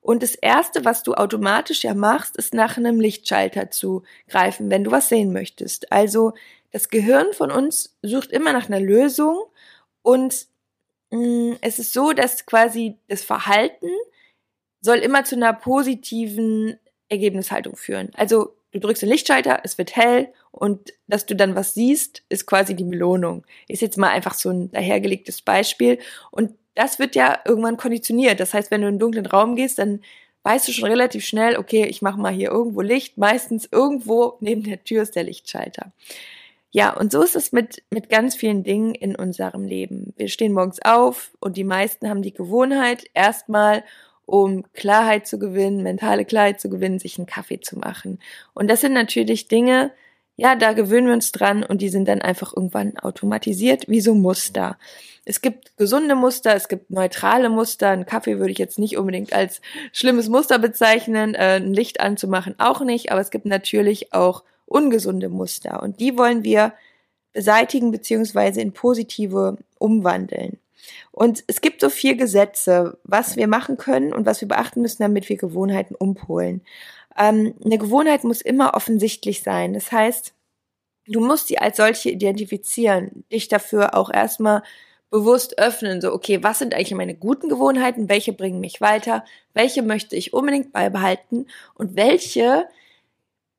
und 0.00 0.22
das 0.22 0.34
erste, 0.34 0.84
was 0.84 1.02
du 1.02 1.14
automatisch 1.14 1.82
ja 1.84 1.94
machst, 1.94 2.36
ist 2.36 2.52
nach 2.52 2.76
einem 2.76 3.00
Lichtschalter 3.00 3.70
zu 3.70 4.02
greifen, 4.28 4.68
wenn 4.70 4.84
du 4.84 4.90
was 4.90 5.08
sehen 5.08 5.32
möchtest. 5.32 5.90
Also 5.92 6.34
das 6.72 6.90
Gehirn 6.90 7.32
von 7.32 7.50
uns 7.50 7.96
sucht 8.02 8.30
immer 8.30 8.52
nach 8.52 8.66
einer 8.66 8.80
Lösung 8.80 9.44
und 10.02 10.46
es 11.60 11.78
ist 11.78 11.92
so, 11.92 12.12
dass 12.12 12.46
quasi 12.46 12.98
das 13.08 13.22
Verhalten 13.22 13.88
soll 14.80 14.98
immer 14.98 15.24
zu 15.24 15.36
einer 15.36 15.52
positiven 15.52 16.78
Ergebnishaltung 17.08 17.76
führen. 17.76 18.10
Also 18.14 18.56
du 18.72 18.80
drückst 18.80 19.02
den 19.02 19.08
Lichtschalter, 19.08 19.60
es 19.64 19.78
wird 19.78 19.96
hell 19.96 20.32
und 20.50 20.92
dass 21.06 21.26
du 21.26 21.36
dann 21.36 21.54
was 21.54 21.74
siehst, 21.74 22.22
ist 22.28 22.46
quasi 22.46 22.74
die 22.74 22.84
Belohnung. 22.84 23.46
Ist 23.68 23.82
jetzt 23.82 23.98
mal 23.98 24.10
einfach 24.10 24.34
so 24.34 24.50
ein 24.50 24.70
dahergelegtes 24.72 25.42
Beispiel 25.42 25.98
und 26.30 26.52
das 26.74 26.98
wird 26.98 27.14
ja 27.14 27.38
irgendwann 27.44 27.76
konditioniert. 27.76 28.40
Das 28.40 28.52
heißt, 28.52 28.70
wenn 28.70 28.80
du 28.80 28.88
in 28.88 28.94
einen 28.94 28.98
dunklen 28.98 29.26
Raum 29.26 29.54
gehst, 29.54 29.78
dann 29.78 30.00
weißt 30.42 30.68
du 30.68 30.72
schon 30.72 30.88
relativ 30.88 31.24
schnell, 31.24 31.56
okay, 31.56 31.86
ich 31.86 32.02
mache 32.02 32.20
mal 32.20 32.32
hier 32.32 32.50
irgendwo 32.50 32.80
Licht. 32.80 33.16
Meistens 33.16 33.68
irgendwo 33.70 34.36
neben 34.40 34.62
der 34.64 34.82
Tür 34.82 35.02
ist 35.02 35.16
der 35.16 35.24
Lichtschalter. 35.24 35.92
Ja, 36.74 36.92
und 36.92 37.12
so 37.12 37.22
ist 37.22 37.36
es 37.36 37.52
mit, 37.52 37.84
mit 37.90 38.10
ganz 38.10 38.34
vielen 38.34 38.64
Dingen 38.64 38.96
in 38.96 39.14
unserem 39.14 39.62
Leben. 39.62 40.12
Wir 40.16 40.26
stehen 40.26 40.52
morgens 40.52 40.82
auf 40.82 41.30
und 41.38 41.56
die 41.56 41.62
meisten 41.62 42.08
haben 42.08 42.20
die 42.20 42.34
Gewohnheit, 42.34 43.04
erstmal, 43.14 43.84
um 44.26 44.64
Klarheit 44.72 45.28
zu 45.28 45.38
gewinnen, 45.38 45.84
mentale 45.84 46.24
Klarheit 46.24 46.60
zu 46.60 46.68
gewinnen, 46.68 46.98
sich 46.98 47.16
einen 47.16 47.28
Kaffee 47.28 47.60
zu 47.60 47.78
machen. 47.78 48.18
Und 48.54 48.68
das 48.68 48.80
sind 48.80 48.92
natürlich 48.92 49.46
Dinge, 49.46 49.92
ja, 50.34 50.56
da 50.56 50.72
gewöhnen 50.72 51.06
wir 51.06 51.14
uns 51.14 51.30
dran 51.30 51.62
und 51.62 51.80
die 51.80 51.90
sind 51.90 52.08
dann 52.08 52.22
einfach 52.22 52.52
irgendwann 52.56 52.96
automatisiert, 52.96 53.88
wie 53.88 54.00
so 54.00 54.16
Muster. 54.16 54.76
Es 55.24 55.40
gibt 55.40 55.76
gesunde 55.76 56.16
Muster, 56.16 56.56
es 56.56 56.66
gibt 56.66 56.90
neutrale 56.90 57.50
Muster. 57.50 57.90
Ein 57.90 58.04
Kaffee 58.04 58.40
würde 58.40 58.50
ich 58.50 58.58
jetzt 58.58 58.80
nicht 58.80 58.98
unbedingt 58.98 59.32
als 59.32 59.60
schlimmes 59.92 60.28
Muster 60.28 60.58
bezeichnen, 60.58 61.36
äh, 61.36 61.60
ein 61.60 61.72
Licht 61.72 62.00
anzumachen 62.00 62.56
auch 62.58 62.80
nicht, 62.80 63.12
aber 63.12 63.20
es 63.20 63.30
gibt 63.30 63.46
natürlich 63.46 64.12
auch 64.12 64.42
ungesunde 64.66 65.28
Muster. 65.28 65.82
Und 65.82 66.00
die 66.00 66.16
wollen 66.16 66.44
wir 66.44 66.72
beseitigen 67.32 67.90
beziehungsweise 67.90 68.60
in 68.60 68.72
positive 68.72 69.56
umwandeln. 69.78 70.58
Und 71.10 71.44
es 71.46 71.60
gibt 71.60 71.80
so 71.80 71.90
vier 71.90 72.16
Gesetze, 72.16 72.98
was 73.04 73.36
wir 73.36 73.48
machen 73.48 73.76
können 73.76 74.12
und 74.12 74.26
was 74.26 74.40
wir 74.40 74.48
beachten 74.48 74.82
müssen, 74.82 75.02
damit 75.02 75.28
wir 75.28 75.36
Gewohnheiten 75.36 75.94
umpolen. 75.94 76.62
Ähm, 77.16 77.54
eine 77.64 77.78
Gewohnheit 77.78 78.24
muss 78.24 78.40
immer 78.40 78.74
offensichtlich 78.74 79.42
sein. 79.42 79.72
Das 79.72 79.92
heißt, 79.92 80.34
du 81.06 81.20
musst 81.20 81.48
sie 81.48 81.58
als 81.58 81.76
solche 81.76 82.10
identifizieren, 82.10 83.24
dich 83.32 83.48
dafür 83.48 83.94
auch 83.94 84.10
erstmal 84.12 84.62
bewusst 85.10 85.58
öffnen, 85.58 86.00
so, 86.00 86.12
okay, 86.12 86.42
was 86.42 86.58
sind 86.58 86.74
eigentlich 86.74 86.92
meine 86.94 87.14
guten 87.14 87.48
Gewohnheiten, 87.48 88.08
welche 88.08 88.32
bringen 88.32 88.58
mich 88.58 88.80
weiter, 88.80 89.24
welche 89.52 89.82
möchte 89.82 90.16
ich 90.16 90.32
unbedingt 90.32 90.72
beibehalten 90.72 91.46
und 91.74 91.94
welche 91.94 92.66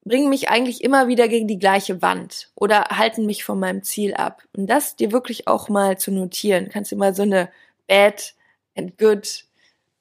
bringen 0.06 0.30
mich 0.30 0.50
eigentlich 0.50 0.84
immer 0.84 1.08
wieder 1.08 1.28
gegen 1.28 1.48
die 1.48 1.60
gleiche 1.60 2.02
Wand 2.02 2.52
oder 2.56 2.86
halten 2.92 3.26
mich 3.26 3.44
von 3.44 3.60
meinem 3.60 3.84
Ziel 3.84 4.14
ab. 4.14 4.44
Und 4.56 4.68
das 4.68 4.96
dir 4.96 5.12
wirklich 5.12 5.48
auch 5.48 5.68
mal 5.68 5.98
zu 5.98 6.12
notieren. 6.12 6.70
Kannst 6.70 6.92
du 6.92 6.96
mal 6.96 7.16
so 7.16 7.24
eine 7.24 7.50
Bad 7.88 8.36
and 8.76 8.98
Good 8.98 9.46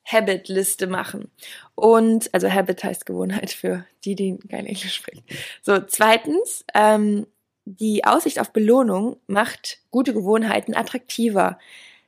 Habit 0.05 0.49
Liste 0.49 0.87
machen. 0.87 1.31
Und, 1.75 2.33
also 2.35 2.51
Habit 2.51 2.85
heißt 2.85 3.07
Gewohnheit 3.07 3.51
für 3.51 3.87
die, 4.05 4.15
die 4.15 4.39
kein 4.51 4.67
Englisch 4.67 4.95
sprechen. 4.95 5.25
So, 5.63 5.81
zweitens, 5.81 6.65
ähm, 6.75 7.27
die 7.65 8.05
Aussicht 8.05 8.39
auf 8.39 8.53
Belohnung 8.53 9.17
macht 9.27 9.79
gute 9.91 10.13
Gewohnheiten 10.13 10.75
attraktiver. 10.75 11.59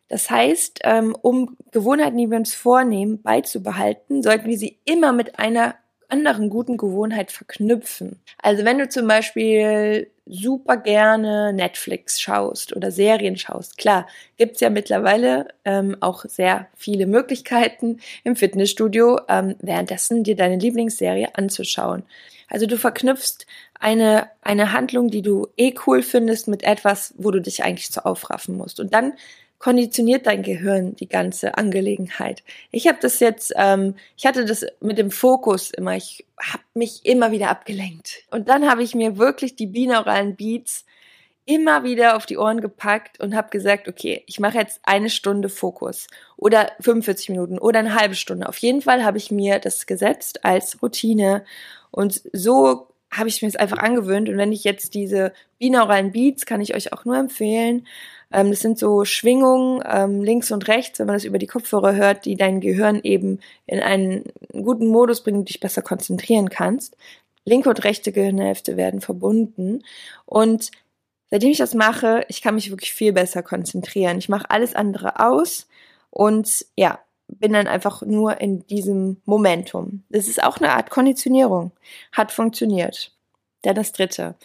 Das 0.09 0.31
heißt, 0.31 0.81
ähm, 0.85 1.17
um 1.21 1.57
Gewohnheiten, 1.73 2.19
die 2.19 2.31
wir 2.31 2.37
uns 2.37 2.55
vornehmen, 2.55 3.23
beizubehalten, 3.23 4.23
sollten 4.23 4.49
wir 4.49 4.59
sie 4.59 4.79
immer 4.85 5.13
mit 5.13 5.39
einer 5.39 5.77
anderen 6.09 6.51
guten 6.51 6.77
Gewohnheit 6.77 7.33
verknüpfen. 7.33 8.21
Also 8.43 8.65
wenn 8.65 8.79
du 8.79 8.89
zum 8.89 9.07
Beispiel 9.07 10.11
super 10.27 10.77
gerne 10.77 11.53
Netflix 11.53 12.21
schaust 12.21 12.75
oder 12.75 12.91
Serien 12.91 13.37
schaust, 13.37 13.79
klar, 13.79 14.07
gibt's 14.37 14.61
ja 14.61 14.71
mittlerweile 14.71 15.49
ähm, 15.65 15.97
auch 16.01 16.25
sehr 16.25 16.67
viele 16.77 17.07
Möglichkeiten 17.07 18.01
im 18.25 18.37
Fitnessstudio 18.37 19.21
ähm, 19.29 19.57
währenddessen 19.61 20.25
dir 20.25 20.37
deine 20.37 20.57
Lieblingsserie 20.57 21.35
anzuschauen. 21.35 22.03
Also 22.49 22.67
du 22.67 22.77
verknüpfst 22.77 23.47
eine, 23.79 24.31
eine 24.41 24.73
Handlung, 24.73 25.11
die 25.11 25.23
du 25.23 25.49
eh 25.57 25.75
cool 25.87 26.03
findest, 26.03 26.49
mit 26.49 26.63
etwas, 26.63 27.15
wo 27.19 27.31
du 27.31 27.41
dich 27.41 27.65
eigentlich 27.65 27.91
zu 27.91 28.05
aufraffen 28.05 28.57
musst. 28.57 28.81
Und 28.81 28.95
dann 28.95 29.15
konditioniert 29.59 30.27
dein 30.27 30.43
Gehirn 30.43 30.97
die 30.97 31.09
ganze 31.09 31.57
Angelegenheit. 31.57 32.43
Ich 32.71 32.87
habe 32.87 32.99
das 33.01 33.21
jetzt, 33.21 33.53
ähm, 33.57 33.95
ich 34.17 34.27
hatte 34.27 34.45
das 34.45 34.67
mit 34.81 34.99
dem 34.99 35.11
Fokus 35.11 35.71
immer, 35.71 35.97
ich 35.97 36.27
habe 36.39 36.63
mich 36.75 37.05
immer 37.05 37.33
wieder 37.33 37.49
abgelenkt. 37.51 38.25
Und 38.31 38.49
dann 38.49 38.69
habe 38.69 38.83
ich 38.83 38.95
mir 38.95 39.19
wirklich 39.19 39.57
die 39.57 39.67
binauralen 39.67 40.37
Beats 40.37 40.85
immer 41.47 41.85
wieder 41.85 42.17
auf 42.17 42.27
die 42.27 42.39
Ohren 42.39 42.61
gepackt 42.61 43.21
und 43.21 43.35
habe 43.35 43.51
gesagt, 43.51 43.89
okay, 43.89 44.25
ich 44.27 44.41
mache 44.41 44.59
jetzt 44.59 44.81
eine 44.83 45.09
Stunde 45.09 45.49
Fokus 45.49 46.09
oder 46.37 46.73
45 46.81 47.31
Minuten 47.31 47.59
oder 47.59 47.79
eine 47.79 47.95
halbe 47.95 48.17
Stunde. 48.17 48.49
Auf 48.49 48.59
jeden 48.59 48.83
Fall 48.83 49.05
habe 49.05 49.19
ich 49.19 49.31
mir 49.31 49.61
das 49.61 49.87
gesetzt 49.87 50.45
als 50.45 50.83
Routine 50.83 51.45
und 51.93 52.21
so 52.33 52.89
habe 53.13 53.29
ich 53.29 53.41
mir 53.41 53.49
es 53.49 53.57
einfach 53.57 53.79
angewöhnt. 53.79 54.29
Und 54.29 54.37
wenn 54.37 54.53
ich 54.53 54.65
jetzt 54.65 54.95
diese 54.95 55.33
binauralen 55.59 56.13
Beats, 56.13 56.45
kann 56.45 56.61
ich 56.61 56.75
euch 56.75 56.93
auch 56.93 57.05
nur 57.05 57.17
empfehlen, 57.17 57.87
Ähm, 58.33 58.51
das 58.51 58.61
sind 58.61 58.79
so 58.79 59.05
Schwingungen 59.05 59.83
ähm, 59.87 60.23
links 60.23 60.51
und 60.51 60.69
rechts, 60.69 60.99
wenn 60.99 61.07
man 61.07 61.17
das 61.17 61.25
über 61.25 61.39
die 61.39 61.47
Kopfhörer 61.47 61.95
hört, 61.95 62.25
die 62.25 62.37
dein 62.37 62.61
Gehirn 62.61 63.01
eben 63.03 63.41
in 63.67 63.81
einen 63.81 64.25
guten 64.53 64.89
Modus 64.89 65.23
bringen 65.23 65.45
dich 65.45 65.61
besser 65.61 65.83
konzentrieren 65.83 66.51
kannst. 66.51 66.97
Linke 67.45 67.69
und 67.69 67.85
rechte 67.85 68.13
Gehirnhälfte 68.13 68.77
werden 68.77 69.01
verbunden 69.01 69.85
und 70.25 70.73
seitdem 71.31 71.51
ich 71.51 71.59
das 71.59 71.75
mache, 71.75 72.25
ich 72.29 72.43
kann 72.43 72.57
mich 72.57 72.71
wirklich 72.71 72.93
viel 72.93 73.13
besser 73.13 73.43
konzentrieren. 73.43 74.19
Ich 74.19 74.29
mache 74.29 74.51
alles 74.51 74.75
andere 74.75 75.21
aus 75.21 75.69
und 76.11 76.67
ja, 76.77 76.99
bin 77.29 77.53
dann 77.53 77.67
einfach 77.67 78.03
nur 78.03 78.41
in 78.41 78.67
diesem 78.67 79.21
Momentum. 79.25 80.05
Das 80.09 80.29
ist 80.29 80.43
auch 80.43 80.59
eine 80.59 80.73
Art 80.73 80.91
Konditionierung. 80.91 81.73
Hat 82.13 82.33
funktioniert. 82.33 83.13
Dann 83.63 83.75
das 83.75 83.93
dritte. 83.93 84.37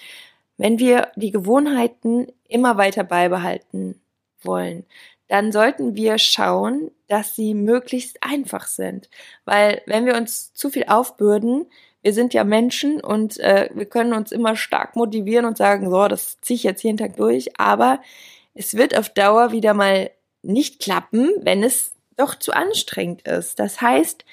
Wenn 0.61 0.77
wir 0.77 1.11
die 1.15 1.31
Gewohnheiten 1.31 2.27
immer 2.47 2.77
weiter 2.77 3.03
beibehalten 3.03 3.99
wollen, 4.43 4.85
dann 5.27 5.51
sollten 5.51 5.95
wir 5.95 6.19
schauen, 6.19 6.91
dass 7.07 7.35
sie 7.35 7.55
möglichst 7.55 8.21
einfach 8.21 8.67
sind. 8.67 9.09
Weil 9.43 9.81
wenn 9.87 10.05
wir 10.05 10.15
uns 10.15 10.53
zu 10.53 10.69
viel 10.69 10.83
aufbürden, 10.83 11.65
wir 12.03 12.13
sind 12.13 12.35
ja 12.35 12.43
Menschen 12.43 13.01
und 13.01 13.39
äh, 13.39 13.71
wir 13.73 13.87
können 13.87 14.13
uns 14.13 14.31
immer 14.31 14.55
stark 14.55 14.95
motivieren 14.95 15.45
und 15.45 15.57
sagen, 15.57 15.89
so, 15.89 16.07
das 16.07 16.39
ziehe 16.41 16.57
ich 16.57 16.63
jetzt 16.63 16.83
jeden 16.83 16.97
Tag 16.97 17.15
durch, 17.15 17.59
aber 17.59 17.99
es 18.53 18.75
wird 18.77 18.95
auf 18.95 19.09
Dauer 19.09 19.51
wieder 19.51 19.73
mal 19.73 20.11
nicht 20.43 20.79
klappen, 20.79 21.31
wenn 21.41 21.63
es 21.63 21.93
doch 22.17 22.35
zu 22.35 22.51
anstrengend 22.51 23.23
ist. 23.23 23.57
Das 23.57 23.81
heißt, 23.81 24.25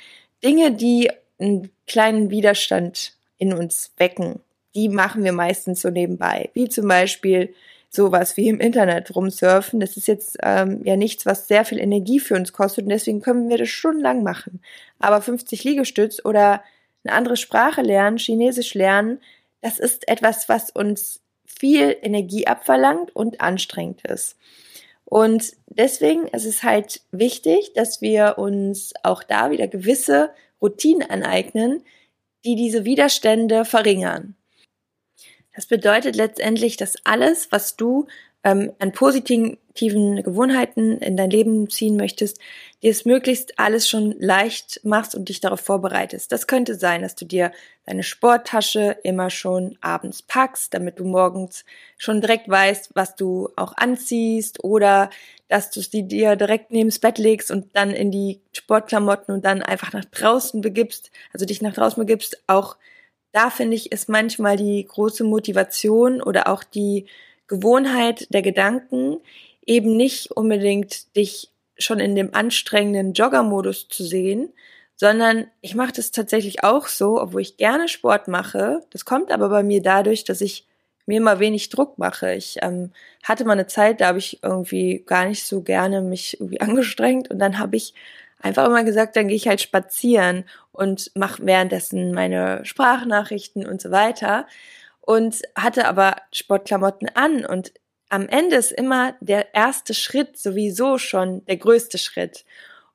Dinge, 0.45 0.73
die 0.73 1.11
einen 1.39 1.71
kleinen 1.87 2.29
Widerstand 2.29 3.15
in 3.39 3.55
uns 3.55 3.95
wecken, 3.97 4.41
die 4.75 4.89
machen 4.89 5.25
wir 5.25 5.33
meistens 5.33 5.81
so 5.81 5.91
nebenbei. 5.91 6.51
Wie 6.55 6.69
zum 6.69 6.89
Beispiel 6.89 7.55
sowas 7.91 8.37
wie 8.37 8.49
im 8.49 8.61
Internet 8.61 9.15
rumsurfen. 9.15 9.81
Das 9.81 9.97
ist 9.97 10.09
jetzt 10.09 10.37
ähm, 10.43 10.83
ja 10.85 10.97
nichts, 10.97 11.27
was 11.27 11.49
sehr 11.49 11.65
viel 11.65 11.79
Energie 11.79 12.21
für 12.21 12.35
uns 12.35 12.53
kostet 12.53 12.85
und 12.85 12.91
deswegen 12.91 13.21
können 13.21 13.49
wir 13.49 13.59
das 13.59 13.69
stundenlang 13.69 14.23
machen. 14.23 14.61
Aber 14.99 15.23
50 15.23 15.65
Liegestütz 15.65 16.25
oder 16.25 16.63
eine 17.05 17.15
andere 17.15 17.37
Sprache 17.37 17.83
lernen, 17.83 18.19
Chinesisch 18.19 18.75
lernen, 18.75 19.21
das 19.61 19.79
ist 19.79 20.09
etwas, 20.09 20.49
was 20.49 20.71
uns 20.71 21.21
viel 21.47 21.97
Energie 22.03 22.47
abverlangt 22.47 23.15
und 23.17 23.41
anstrengend 23.41 24.05
ist. 24.05 24.37
Und 25.05 25.53
deswegen 25.67 26.27
ist 26.29 26.45
es 26.45 26.63
halt 26.63 27.01
wichtig, 27.11 27.73
dass 27.73 28.03
wir 28.03 28.37
uns 28.37 28.93
auch 29.03 29.23
da 29.23 29.51
wieder 29.51 29.67
gewisse 29.67 30.31
Routinen 30.61 31.09
aneignen, 31.09 31.83
die 32.45 32.57
diese 32.57 32.85
Widerstände 32.85 33.65
verringern. 33.65 34.37
Das 35.59 35.67
bedeutet 35.67 36.15
letztendlich, 36.15 36.77
dass 36.77 37.05
alles, 37.05 37.51
was 37.51 37.75
du 37.75 38.07
ähm, 38.45 38.71
an 38.79 38.93
positiven 38.93 39.59
Gewohnheiten 39.75 40.99
in 40.99 41.17
dein 41.17 41.31
Leben 41.31 41.69
ziehen 41.69 41.97
möchtest, 41.97 42.39
dir 42.81 42.93
es 42.93 43.05
möglichst 43.05 43.59
alles 43.59 43.89
schon 43.89 44.15
leicht 44.21 44.79
machst 44.85 45.17
und 45.17 45.29
dich 45.29 45.41
darauf 45.41 45.59
vorbereitest. 45.59 46.31
Das 46.31 46.47
könnte 46.47 46.77
sein, 46.77 47.03
dass 47.03 47.17
du 47.17 47.25
dir 47.25 47.51
deine 47.87 48.05
Sporttasche 48.05 48.99
immer 49.03 49.31
schon 49.31 49.77
abends 49.81 50.23
packst, 50.23 50.75
damit 50.75 51.01
du 51.01 51.05
morgens 51.05 51.65
schon 51.97 52.21
direkt 52.21 52.49
weißt, 52.49 52.93
was 52.95 53.17
du 53.17 53.49
auch 53.57 53.77
anziehst 53.77 54.63
oder 54.63 55.11
dass 55.49 55.73
du 55.73 55.81
sie 55.81 56.05
dir 56.05 56.37
direkt 56.37 56.71
neben 56.71 56.91
das 56.91 57.01
Bett 57.01 57.19
legst 57.19 57.51
und 57.51 57.75
dann 57.75 57.91
in 57.91 58.13
die 58.13 58.41
Sportklamotten 58.53 59.35
und 59.35 59.45
dann 59.45 59.63
einfach 59.63 59.93
nach 59.93 60.05
draußen 60.05 60.61
begibst, 60.61 61.11
also 61.33 61.47
dich 61.47 61.63
nach 61.63 61.75
draußen 61.75 62.01
begibst. 62.01 62.45
Auch 62.47 62.77
da 63.33 63.51
finde 63.51 63.77
ich, 63.77 63.93
ist 63.93 64.09
manchmal 64.09 64.57
die 64.57 64.85
große 64.87 65.25
Motivation 65.25 66.23
oder 66.23 66.49
auch 66.49 66.65
die 66.65 67.07
Gewohnheit 67.47 68.33
der 68.33 68.43
Gedanken, 68.43 69.19
eben 69.67 69.97
nicht 69.97 70.31
unbedingt 70.33 71.15
dich 71.17 71.51
schon 71.79 72.01
in 72.01 72.15
dem 72.15 72.35
anstrengenden 72.35 73.13
Jogger-Modus 73.13 73.89
zu 73.89 74.05
sehen, 74.05 74.53
sondern 74.97 75.47
ich 75.61 75.75
mache 75.75 75.93
das 75.93 76.11
tatsächlich 76.11 76.65
auch 76.65 76.89
so, 76.89 77.21
obwohl 77.21 77.43
ich 77.43 77.57
gerne 77.57 77.89
Sport 77.89 78.27
mache. 78.29 78.81
Das 78.91 79.05
kommt 79.05 79.31
aber 79.31 79.49
bei 79.49 79.63
mir 79.63 79.81
dadurch, 79.81 80.25
dass 80.25 80.41
ich 80.41 80.67
mir 81.07 81.19
immer 81.19 81.39
wenig 81.39 81.71
Druck 81.71 81.99
mache. 81.99 82.35
Ich 82.35 82.59
ähm, 82.63 82.93
hatte 83.23 83.45
mal 83.45 83.53
eine 83.53 83.67
Zeit, 83.67 84.01
da 84.01 84.09
habe 84.09 84.19
ich 84.19 84.43
irgendwie 84.43 85.05
gar 85.07 85.27
nicht 85.27 85.45
so 85.45 85.63
gerne 85.63 86.03
mich 86.03 86.41
irgendwie 86.41 86.61
angestrengt 86.63 87.31
und 87.31 87.39
dann 87.39 87.59
habe 87.59 87.77
ich 87.77 87.95
einfach 88.41 88.67
immer 88.67 88.85
gesagt, 88.85 89.17
dann 89.17 89.29
gehe 89.29 89.37
ich 89.37 89.49
halt 89.49 89.61
spazieren 89.61 90.45
und 90.73 91.11
mache 91.15 91.45
währenddessen 91.45 92.13
meine 92.13 92.65
Sprachnachrichten 92.65 93.67
und 93.67 93.81
so 93.81 93.91
weiter 93.91 94.47
und 95.01 95.43
hatte 95.57 95.87
aber 95.87 96.17
Sportklamotten 96.33 97.09
an 97.15 97.45
und 97.45 97.73
am 98.11 98.27
Ende 98.29 98.57
ist 98.57 98.73
immer 98.73 99.15
der 99.21 99.55
erste 99.55 99.95
Schritt 99.95 100.39
sowieso 100.39 100.99
schon 100.99 101.45
der 101.47 101.59
größte 101.59 101.99
Schritt. 101.99 102.45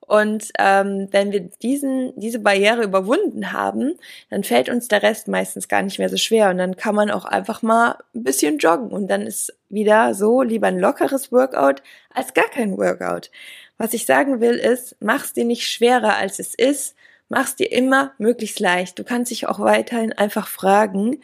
Und 0.06 0.50
ähm, 0.58 1.08
wenn 1.12 1.32
wir 1.32 1.40
diesen, 1.40 2.12
diese 2.18 2.38
Barriere 2.38 2.82
überwunden 2.82 3.52
haben, 3.52 3.94
dann 4.28 4.44
fällt 4.44 4.68
uns 4.68 4.88
der 4.88 5.02
Rest 5.02 5.28
meistens 5.28 5.66
gar 5.66 5.80
nicht 5.80 5.98
mehr 5.98 6.10
so 6.10 6.18
schwer. 6.18 6.50
Und 6.50 6.58
dann 6.58 6.76
kann 6.76 6.94
man 6.94 7.10
auch 7.10 7.24
einfach 7.24 7.62
mal 7.62 7.96
ein 8.14 8.22
bisschen 8.22 8.58
joggen. 8.58 8.88
Und 8.88 9.08
dann 9.08 9.22
ist 9.22 9.54
wieder 9.70 10.14
so 10.14 10.42
lieber 10.42 10.66
ein 10.66 10.78
lockeres 10.78 11.32
Workout 11.32 11.82
als 12.10 12.34
gar 12.34 12.48
kein 12.48 12.76
Workout. 12.76 13.30
Was 13.78 13.94
ich 13.94 14.06
sagen 14.06 14.40
will 14.40 14.54
ist, 14.54 14.96
mach's 15.00 15.32
dir 15.32 15.44
nicht 15.44 15.66
schwerer 15.66 16.16
als 16.16 16.38
es 16.38 16.54
ist. 16.54 16.94
Mach's 17.28 17.56
dir 17.56 17.72
immer 17.72 18.12
möglichst 18.18 18.60
leicht. 18.60 18.98
Du 18.98 19.04
kannst 19.04 19.30
dich 19.30 19.48
auch 19.48 19.58
weiterhin 19.58 20.12
einfach 20.12 20.46
fragen, 20.46 21.20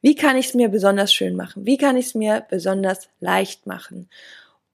wie 0.00 0.16
kann 0.16 0.36
ich 0.36 0.46
es 0.48 0.54
mir 0.54 0.68
besonders 0.68 1.14
schön 1.14 1.36
machen? 1.36 1.64
Wie 1.64 1.76
kann 1.76 1.96
ich 1.96 2.06
es 2.06 2.14
mir 2.14 2.44
besonders 2.50 3.08
leicht 3.20 3.66
machen? 3.66 4.08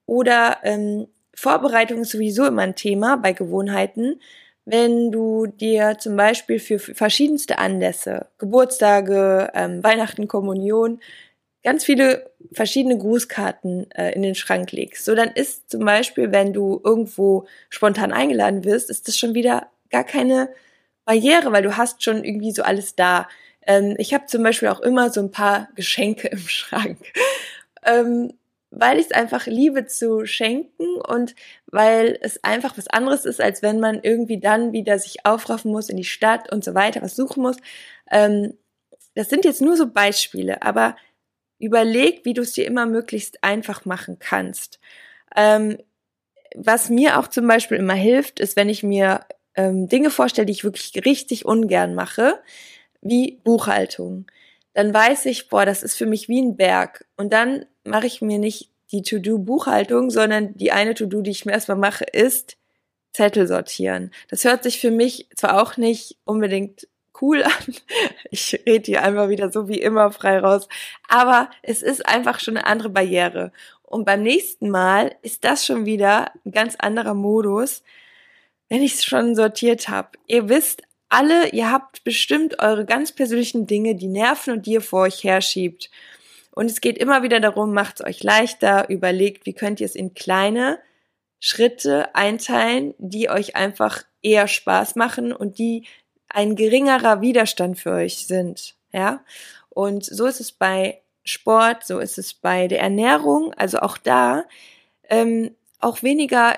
Oder 0.07 0.59
ähm, 0.63 1.07
Vorbereitung 1.35 2.01
ist 2.01 2.13
sowieso 2.13 2.47
immer 2.47 2.63
ein 2.63 2.75
Thema 2.75 3.17
bei 3.17 3.35
Gewohnheiten. 3.35 4.21
Wenn 4.65 5.13
du 5.13 5.47
dir 5.47 5.97
zum 5.99 6.17
Beispiel 6.17 6.59
für 6.59 6.79
verschiedenste 6.79 7.59
Anlässe, 7.59 8.27
Geburtstage, 8.39 9.51
ähm, 9.55 9.85
Weihnachten, 9.85 10.29
Kommunion, 10.29 11.01
ganz 11.69 11.85
viele 11.85 12.31
verschiedene 12.51 12.97
Grußkarten 12.97 13.91
äh, 13.91 14.15
in 14.15 14.23
den 14.23 14.35
Schrank 14.35 14.73
legst. 14.73 15.05
So, 15.05 15.15
dann 15.15 15.29
ist 15.29 15.69
zum 15.69 15.85
Beispiel, 15.85 16.33
wenn 16.33 16.55
du 16.55 16.81
irgendwo 16.83 17.47
spontan 17.69 18.11
eingeladen 18.11 18.65
wirst, 18.65 18.89
ist 18.89 19.07
das 19.07 19.19
schon 19.19 19.35
wieder 19.35 19.69
gar 19.91 20.05
keine 20.05 20.49
Barriere, 21.05 21.53
weil 21.53 21.63
du 21.63 21.77
hast 21.77 22.03
schon 22.03 22.25
irgendwie 22.25 22.53
so 22.53 22.63
alles 22.63 22.97
da. 22.97 23.29
Ähm, 23.67 23.97
ich 23.99 24.15
habe 24.15 24.25
zum 24.25 24.43
Beispiel 24.43 24.69
auch 24.69 24.81
immer 24.81 25.11
so 25.11 25.21
ein 25.21 25.31
paar 25.31 25.69
Geschenke 25.75 26.29
im 26.33 26.49
Schrank. 26.49 26.97
Ähm, 27.85 28.33
weil 28.71 28.99
ich 28.99 29.05
es 29.05 29.13
einfach 29.13 29.45
liebe 29.45 29.85
zu 29.85 30.25
schenken 30.25 30.87
und 31.07 31.35
weil 31.67 32.19
es 32.23 32.43
einfach 32.45 32.79
was 32.79 32.89
anderes 32.89 33.27
ist, 33.27 33.43
als 33.43 33.61
wenn 33.61 33.79
man 33.79 34.01
irgendwie 34.03 34.41
dann 34.41 34.73
wieder 34.73 34.99
sich 34.99 35.27
aufraffen 35.27 35.71
muss 35.71 35.91
in 35.91 35.99
die 35.99 36.05
Stadt 36.05 36.51
und 36.51 36.65
so 36.65 36.75
weiter, 36.75 37.03
was 37.03 37.15
suchen 37.15 37.43
muss. 37.43 37.59
Ähm, 38.11 38.55
das 39.15 39.29
sind 39.29 39.45
jetzt 39.45 39.61
nur 39.61 39.77
so 39.77 39.87
Beispiele, 39.87 40.63
aber 40.63 40.97
überleg, 41.59 42.25
wie 42.25 42.35
du 42.35 42.43
es 42.43 42.53
dir 42.53 42.67
immer 42.67 42.87
möglichst 42.87 43.43
einfach 43.43 43.85
machen 43.85 44.19
kannst. 44.19 44.79
Ähm, 45.37 45.79
was 46.55 46.89
mir 46.89 47.19
auch 47.19 47.29
zum 47.29 47.47
Beispiel 47.47 47.79
immer 47.79 47.95
hilft, 47.95 48.41
ist, 48.41 48.57
wenn 48.57 48.69
ich 48.69 48.83
mir 48.83 49.21
ähm, 49.55 49.89
Dinge 49.89 50.11
vorstelle, 50.11 50.47
die 50.47 50.53
ich 50.53 50.65
wirklich 50.65 51.05
richtig 51.05 51.45
ungern 51.45 51.95
mache, 51.95 52.41
wie 53.01 53.41
Buchhaltung. 53.45 54.27
Dann 54.73 54.95
weiß 54.95 55.27
ich, 55.27 55.49
boah, 55.49 55.67
das 55.67 55.83
ist 55.83 55.97
für 55.97 56.07
mich 56.07 56.29
wie 56.29 56.41
ein 56.41 56.57
Berg. 56.57 57.07
Und 57.17 57.33
dann 57.33 57.67
mache 57.85 58.07
ich 58.07 58.23
mir 58.23 58.39
nicht 58.39 58.71
die 58.93 59.03
To-Do-Buchhaltung, 59.03 60.11
sondern 60.11 60.55
die 60.57 60.73
eine 60.73 60.95
To-Do, 60.95 61.21
die 61.21 61.31
ich 61.31 61.45
mir 61.45 61.53
erstmal 61.53 61.77
mache, 61.77 62.05
ist 62.05 62.57
Zettel 63.13 63.47
sortieren. 63.47 64.13
Das 64.29 64.45
hört 64.45 64.63
sich 64.63 64.81
für 64.81 64.91
mich 64.91 65.29
zwar 65.35 65.61
auch 65.61 65.77
nicht 65.77 66.17
unbedingt 66.25 66.87
cool 67.21 67.43
an. 67.45 67.75
Ich 68.31 68.61
rede 68.67 68.87
hier 68.87 69.03
einfach 69.03 69.29
wieder 69.29 69.51
so 69.51 69.69
wie 69.69 69.81
immer 69.81 70.11
frei 70.11 70.39
raus. 70.39 70.69
Aber 71.09 71.51
es 71.63 71.83
ist 71.83 72.07
einfach 72.07 72.41
schon 72.41 72.57
eine 72.57 72.67
andere 72.67 72.91
Barriere. 72.91 73.53
Und 73.83 74.05
beim 74.05 74.23
nächsten 74.23 74.69
Mal 74.69 75.15
ist 75.23 75.45
das 75.45 75.65
schon 75.65 75.87
wieder 75.87 76.33
ein 76.45 76.53
ganz 76.53 76.77
anderer 76.77 77.15
Modus, 77.15 77.83
wenn 78.69 78.83
ich 78.83 78.95
es 78.95 79.05
schon 79.05 79.35
sortiert 79.35 79.89
habe. 79.89 80.11
Ihr 80.27 80.49
wisst 80.49 80.83
alle, 81.09 81.49
ihr 81.51 81.71
habt 81.71 82.05
bestimmt 82.05 82.59
eure 82.63 82.85
ganz 82.85 83.13
persönlichen 83.13 83.67
Dinge, 83.67 83.95
die 83.95 84.09
nerven 84.09 84.53
und 84.55 84.67
die 84.67 84.73
ihr 84.73 84.83
vor 84.83 85.03
euch 85.03 85.25
herschiebt. 85.25 85.91
Und 86.51 86.71
es 86.71 86.81
geht 86.81 86.99
immer 86.99 87.23
wieder 87.23 87.41
darum, 87.41 87.73
macht 87.73 88.01
es 88.01 88.07
euch 88.07 88.23
leichter, 88.23 88.91
überlegt, 88.91 89.47
wie 89.47 89.55
könnt 89.55 89.81
ihr 89.81 89.87
es 89.87 89.95
in 89.95 90.13
kleine 90.13 90.79
Schritte 91.41 92.15
einteilen, 92.15 92.95
die 92.99 93.31
euch 93.31 93.57
einfach 93.57 94.03
eher 94.23 94.49
Spaß 94.49 94.97
machen 94.97 95.33
und 95.33 95.59
die 95.59 95.87
ein 96.29 96.57
geringerer 96.57 97.21
Widerstand 97.21 97.79
für 97.79 97.93
euch 97.93 98.27
sind. 98.27 98.75
Ja? 98.93 99.21
Und 99.71 100.05
so 100.05 100.27
ist 100.27 100.41
es 100.41 100.53
bei 100.53 101.01
Sport, 101.25 101.87
so 101.87 101.99
ist 101.99 102.19
es 102.19 102.35
bei 102.35 102.69
der 102.69 102.81
Ernährung, 102.81 103.53
also 103.55 103.79
auch 103.81 103.99
da, 103.99 104.45
ähm, 105.09 105.55
auch 105.79 106.03
weniger 106.03 106.55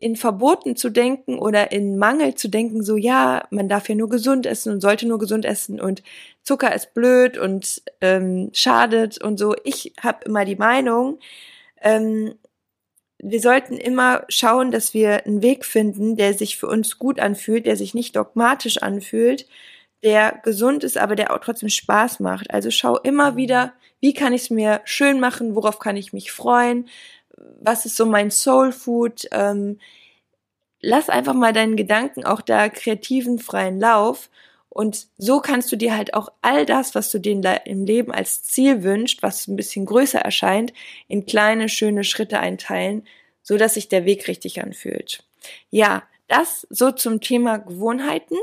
in 0.00 0.16
Verboten 0.16 0.76
zu 0.76 0.90
denken 0.90 1.38
oder 1.38 1.72
in 1.72 1.98
Mangel 1.98 2.34
zu 2.34 2.48
denken, 2.48 2.82
so 2.82 2.96
ja, 2.96 3.46
man 3.50 3.68
darf 3.68 3.88
ja 3.88 3.94
nur 3.94 4.08
gesund 4.08 4.46
essen 4.46 4.72
und 4.72 4.80
sollte 4.80 5.06
nur 5.08 5.18
gesund 5.18 5.44
essen 5.44 5.80
und 5.80 6.02
Zucker 6.42 6.74
ist 6.74 6.94
blöd 6.94 7.36
und 7.36 7.82
ähm, 8.00 8.50
schadet 8.52 9.22
und 9.22 9.38
so. 9.38 9.54
Ich 9.64 9.92
habe 10.00 10.24
immer 10.24 10.44
die 10.44 10.56
Meinung, 10.56 11.18
ähm, 11.82 12.34
wir 13.18 13.40
sollten 13.40 13.76
immer 13.76 14.24
schauen, 14.28 14.70
dass 14.70 14.94
wir 14.94 15.26
einen 15.26 15.42
Weg 15.42 15.64
finden, 15.64 16.16
der 16.16 16.34
sich 16.34 16.56
für 16.56 16.68
uns 16.68 16.98
gut 16.98 17.18
anfühlt, 17.18 17.66
der 17.66 17.76
sich 17.76 17.94
nicht 17.94 18.14
dogmatisch 18.16 18.78
anfühlt, 18.78 19.46
der 20.04 20.40
gesund 20.44 20.84
ist, 20.84 20.96
aber 20.96 21.16
der 21.16 21.32
auch 21.32 21.40
trotzdem 21.40 21.68
Spaß 21.68 22.20
macht. 22.20 22.52
Also 22.52 22.70
schau 22.70 22.96
immer 22.98 23.36
wieder, 23.36 23.72
wie 24.00 24.14
kann 24.14 24.32
ich 24.32 24.42
es 24.42 24.50
mir 24.50 24.80
schön 24.84 25.18
machen, 25.18 25.56
worauf 25.56 25.80
kann 25.80 25.96
ich 25.96 26.12
mich 26.12 26.30
freuen, 26.30 26.88
was 27.60 27.84
ist 27.86 27.96
so 27.96 28.06
mein 28.06 28.30
Soul 28.30 28.72
Food. 28.72 29.28
Ähm, 29.32 29.80
lass 30.80 31.08
einfach 31.08 31.34
mal 31.34 31.52
deinen 31.52 31.76
Gedanken 31.76 32.24
auch 32.24 32.40
da 32.40 32.68
kreativen 32.68 33.38
freien 33.40 33.80
Lauf 33.80 34.30
und 34.78 35.08
so 35.16 35.40
kannst 35.40 35.72
du 35.72 35.76
dir 35.76 35.96
halt 35.96 36.14
auch 36.14 36.28
all 36.40 36.64
das, 36.64 36.94
was 36.94 37.10
du 37.10 37.18
dir 37.18 37.32
im 37.66 37.84
Leben 37.84 38.12
als 38.12 38.44
Ziel 38.44 38.84
wünschst, 38.84 39.24
was 39.24 39.48
ein 39.48 39.56
bisschen 39.56 39.86
größer 39.86 40.20
erscheint, 40.20 40.72
in 41.08 41.26
kleine, 41.26 41.68
schöne 41.68 42.04
Schritte 42.04 42.38
einteilen, 42.38 43.04
so 43.42 43.56
dass 43.56 43.74
sich 43.74 43.88
der 43.88 44.04
Weg 44.04 44.28
richtig 44.28 44.62
anfühlt. 44.62 45.24
Ja, 45.70 46.04
das 46.28 46.64
so 46.70 46.92
zum 46.92 47.20
Thema 47.20 47.56
Gewohnheiten. 47.56 48.36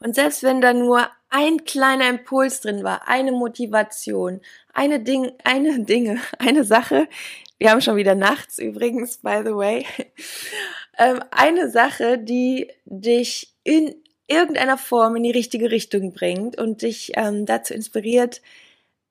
Und 0.00 0.16
selbst 0.16 0.42
wenn 0.42 0.60
da 0.60 0.72
nur 0.72 1.08
ein 1.28 1.64
kleiner 1.64 2.08
Impuls 2.08 2.60
drin 2.60 2.82
war, 2.82 3.06
eine 3.06 3.30
Motivation, 3.30 4.40
eine 4.74 4.98
Ding, 4.98 5.30
eine 5.44 5.84
Dinge, 5.84 6.20
eine 6.40 6.64
Sache, 6.64 7.06
wir 7.58 7.70
haben 7.70 7.80
schon 7.80 7.94
wieder 7.94 8.16
nachts 8.16 8.58
übrigens, 8.58 9.18
by 9.18 9.42
the 9.44 9.54
way, 9.54 9.86
ähm, 10.98 11.22
eine 11.30 11.70
Sache, 11.70 12.18
die 12.18 12.72
dich 12.86 13.54
in 13.62 13.94
irgendeiner 14.28 14.78
Form 14.78 15.16
in 15.16 15.24
die 15.24 15.30
richtige 15.32 15.70
Richtung 15.70 16.12
bringt 16.12 16.58
und 16.58 16.82
dich 16.82 17.12
ähm, 17.16 17.46
dazu 17.46 17.74
inspiriert, 17.74 18.40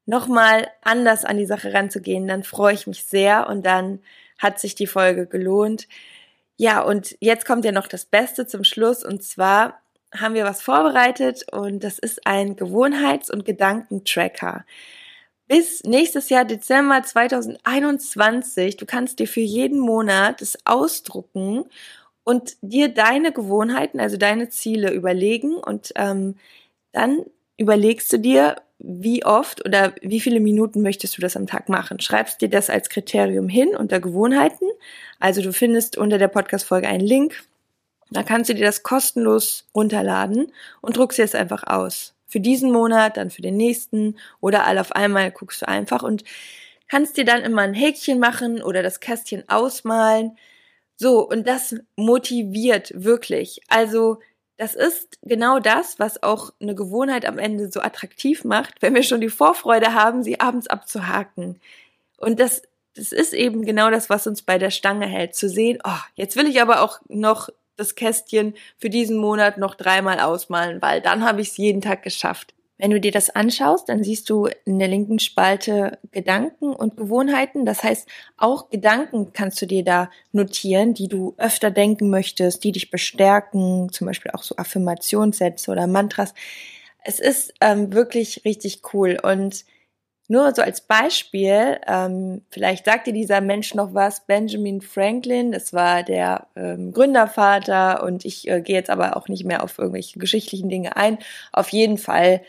nochmal 0.05 0.67
anders 0.81 1.25
an 1.25 1.37
die 1.37 1.45
Sache 1.45 1.73
ranzugehen, 1.73 2.27
dann 2.27 2.43
freue 2.43 2.73
ich 2.73 2.87
mich 2.87 3.03
sehr 3.03 3.49
und 3.49 3.65
dann 3.65 3.99
hat 4.37 4.59
sich 4.59 4.75
die 4.75 4.87
Folge 4.87 5.27
gelohnt. 5.27 5.87
Ja, 6.55 6.81
und 6.81 7.17
jetzt 7.19 7.45
kommt 7.45 7.65
ja 7.65 7.71
noch 7.71 7.87
das 7.87 8.05
Beste 8.05 8.47
zum 8.47 8.63
Schluss 8.63 9.03
und 9.03 9.23
zwar 9.23 9.81
haben 10.15 10.35
wir 10.35 10.45
was 10.45 10.61
vorbereitet 10.61 11.45
und 11.51 11.83
das 11.83 11.99
ist 11.99 12.25
ein 12.25 12.55
Gewohnheits- 12.55 13.29
und 13.29 13.43
Gedankentracker. 13.43 14.65
Bis 15.47 15.83
nächstes 15.83 16.29
Jahr 16.29 16.45
Dezember 16.45 17.03
2021, 17.03 18.77
du 18.77 18.85
kannst 18.85 19.19
dir 19.19 19.27
für 19.27 19.41
jeden 19.41 19.79
Monat 19.79 20.41
das 20.41 20.57
ausdrucken 20.65 21.65
und 22.27 22.57
dir 22.59 22.89
deine 22.89 23.31
Gewohnheiten, 23.31 24.01
also 24.01 24.17
deine 24.17 24.49
Ziele 24.49 24.91
überlegen 24.91 25.55
und 25.55 25.93
ähm, 25.95 26.35
dann 26.91 27.23
überlegst 27.55 28.11
du 28.11 28.19
dir, 28.19 28.57
wie 28.79 29.23
oft 29.23 29.65
oder 29.65 29.95
wie 30.01 30.19
viele 30.19 30.41
Minuten 30.41 30.81
möchtest 30.81 31.17
du 31.17 31.21
das 31.21 31.37
am 31.37 31.47
Tag 31.47 31.69
machen. 31.69 32.01
Schreibst 32.01 32.41
dir 32.41 32.49
das 32.49 32.69
als 32.69 32.89
Kriterium 32.89 33.47
hin 33.47 33.77
unter 33.77 34.01
Gewohnheiten. 34.01 34.65
Also 35.21 35.41
du 35.41 35.53
findest 35.53 35.95
unter 35.95 36.17
der 36.17 36.27
Podcast-Folge 36.27 36.89
einen 36.89 37.07
Link. 37.07 37.45
Da 38.11 38.23
kannst 38.23 38.49
du 38.49 38.55
dir 38.55 38.65
das 38.65 38.83
kostenlos 38.83 39.65
runterladen 39.73 40.51
und 40.81 40.97
druckst 40.97 41.19
dir 41.19 41.23
es 41.23 41.33
einfach 41.33 41.63
aus. 41.65 42.13
Für 42.25 42.41
diesen 42.41 42.73
Monat, 42.73 43.15
dann 43.15 43.29
für 43.29 43.41
den 43.41 43.55
nächsten 43.55 44.17
oder 44.41 44.65
all 44.65 44.79
auf 44.79 44.91
einmal 44.91 45.31
guckst 45.31 45.61
du 45.61 45.67
einfach 45.69 46.03
und 46.03 46.25
kannst 46.89 47.15
dir 47.15 47.23
dann 47.23 47.43
immer 47.43 47.61
ein 47.61 47.73
Häkchen 47.73 48.19
machen 48.19 48.61
oder 48.61 48.83
das 48.83 48.99
Kästchen 48.99 49.47
ausmalen 49.47 50.37
so, 50.97 51.27
und 51.27 51.47
das 51.47 51.75
motiviert 51.95 52.91
wirklich. 52.95 53.61
Also, 53.69 54.19
das 54.57 54.73
ist 54.73 55.19
genau 55.21 55.59
das, 55.59 55.99
was 55.99 56.23
auch 56.23 56.51
eine 56.59 56.73
Gewohnheit 56.73 57.25
am 57.25 57.37
Ende 57.37 57.71
so 57.71 57.79
attraktiv 57.79 58.43
macht, 58.43 58.81
wenn 58.81 58.95
wir 58.95 59.03
schon 59.03 59.21
die 59.21 59.29
Vorfreude 59.29 59.93
haben, 59.93 60.23
sie 60.23 60.39
abends 60.39 60.67
abzuhaken. 60.67 61.61
Und 62.17 62.39
das, 62.39 62.63
das 62.95 63.11
ist 63.11 63.33
eben 63.33 63.63
genau 63.63 63.91
das, 63.91 64.09
was 64.09 64.25
uns 64.25 64.41
bei 64.41 64.57
der 64.57 64.71
Stange 64.71 65.05
hält, 65.05 65.35
zu 65.35 65.47
sehen, 65.47 65.77
oh, 65.83 65.99
jetzt 66.15 66.35
will 66.35 66.47
ich 66.47 66.59
aber 66.59 66.81
auch 66.81 66.99
noch 67.07 67.49
das 67.75 67.93
Kästchen 67.93 68.55
für 68.79 68.89
diesen 68.89 69.17
Monat 69.17 69.59
noch 69.59 69.75
dreimal 69.75 70.19
ausmalen, 70.19 70.81
weil 70.81 71.01
dann 71.01 71.23
habe 71.23 71.41
ich 71.41 71.49
es 71.49 71.57
jeden 71.57 71.81
Tag 71.81 72.01
geschafft. 72.01 72.55
Wenn 72.77 72.91
du 72.91 72.99
dir 72.99 73.11
das 73.11 73.31
anschaust, 73.31 73.89
dann 73.89 74.03
siehst 74.03 74.29
du 74.29 74.47
in 74.65 74.77
der 74.77 74.87
linken 74.87 75.17
Spalte 75.19 75.97
Gedanken 76.11 76.73
und 76.73 76.95
Gewohnheiten. 76.95 77.65
Das 77.65 77.83
heißt, 77.83 78.07
auch 78.37 78.69
Gedanken 78.69 79.33
kannst 79.33 79.61
du 79.61 79.65
dir 79.65 79.83
da 79.83 80.11
notieren, 80.31 80.93
die 80.93 81.07
du 81.07 81.33
öfter 81.37 81.71
denken 81.71 82.09
möchtest, 82.09 82.63
die 82.63 82.71
dich 82.71 82.91
bestärken, 82.91 83.91
zum 83.91 84.05
Beispiel 84.07 84.31
auch 84.31 84.43
so 84.43 84.55
Affirmationssätze 84.57 85.71
oder 85.71 85.87
Mantras. 85.87 86.35
Es 87.03 87.19
ist 87.19 87.53
ähm, 87.61 87.93
wirklich 87.93 88.43
richtig 88.45 88.81
cool 88.93 89.17
und 89.21 89.65
nur 90.29 90.53
so 90.53 90.61
als 90.61 90.81
Beispiel, 90.81 91.79
ähm, 91.87 92.41
vielleicht 92.49 92.83
sagt 92.83 93.07
dir 93.07 93.13
dieser 93.13 93.39
Mensch 93.39 93.73
noch 93.73 93.93
was, 93.93 94.25
Benjamin 94.25 94.81
Franklin, 94.81 95.53
das 95.53 95.71
war 95.71 96.03
der 96.03 96.47
ähm, 96.57 96.91
Gründervater 96.91 98.03
und 98.03 98.25
ich 98.25 98.45
äh, 98.49 98.61
gehe 98.61 98.75
jetzt 98.75 98.89
aber 98.89 99.15
auch 99.15 99.29
nicht 99.29 99.45
mehr 99.45 99.63
auf 99.63 99.79
irgendwelche 99.79 100.19
geschichtlichen 100.19 100.67
Dinge 100.67 100.97
ein. 100.97 101.17
Auf 101.53 101.69
jeden 101.69 101.97
Fall 101.97 102.41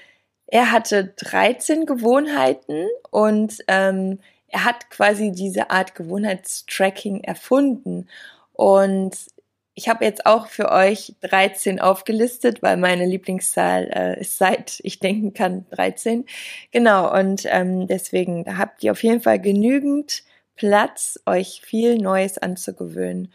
er 0.51 0.73
hatte 0.73 1.13
13 1.17 1.85
Gewohnheiten 1.85 2.89
und 3.11 3.59
ähm, 3.69 4.19
er 4.49 4.65
hat 4.65 4.89
quasi 4.91 5.31
diese 5.31 5.71
Art 5.71 5.95
Gewohnheitstracking 5.95 7.23
erfunden. 7.23 8.09
Und 8.55 9.15
ich 9.75 9.89
habe 9.89 10.07
jetzt 10.07 10.25
auch 10.25 10.49
für 10.49 10.73
euch 10.73 11.15
13 11.21 11.81
aufgelistet, 11.81 12.63
weil 12.63 12.79
meine 12.79 13.05
Lieblingszahl 13.05 13.91
äh, 13.95 14.21
ist 14.21 14.39
seit 14.39 14.81
ich 14.83 15.01
denken 15.01 15.35
kann 15.35 15.67
13. 15.71 16.25
Genau, 16.73 17.15
und 17.15 17.43
ähm, 17.45 17.87
deswegen 17.87 18.59
habt 18.59 18.83
ihr 18.83 18.93
auf 18.93 19.03
jeden 19.03 19.21
Fall 19.21 19.39
genügend 19.39 20.25
Platz, 20.57 21.21
euch 21.27 21.61
viel 21.63 21.99
Neues 21.99 22.39
anzugewöhnen. 22.39 23.33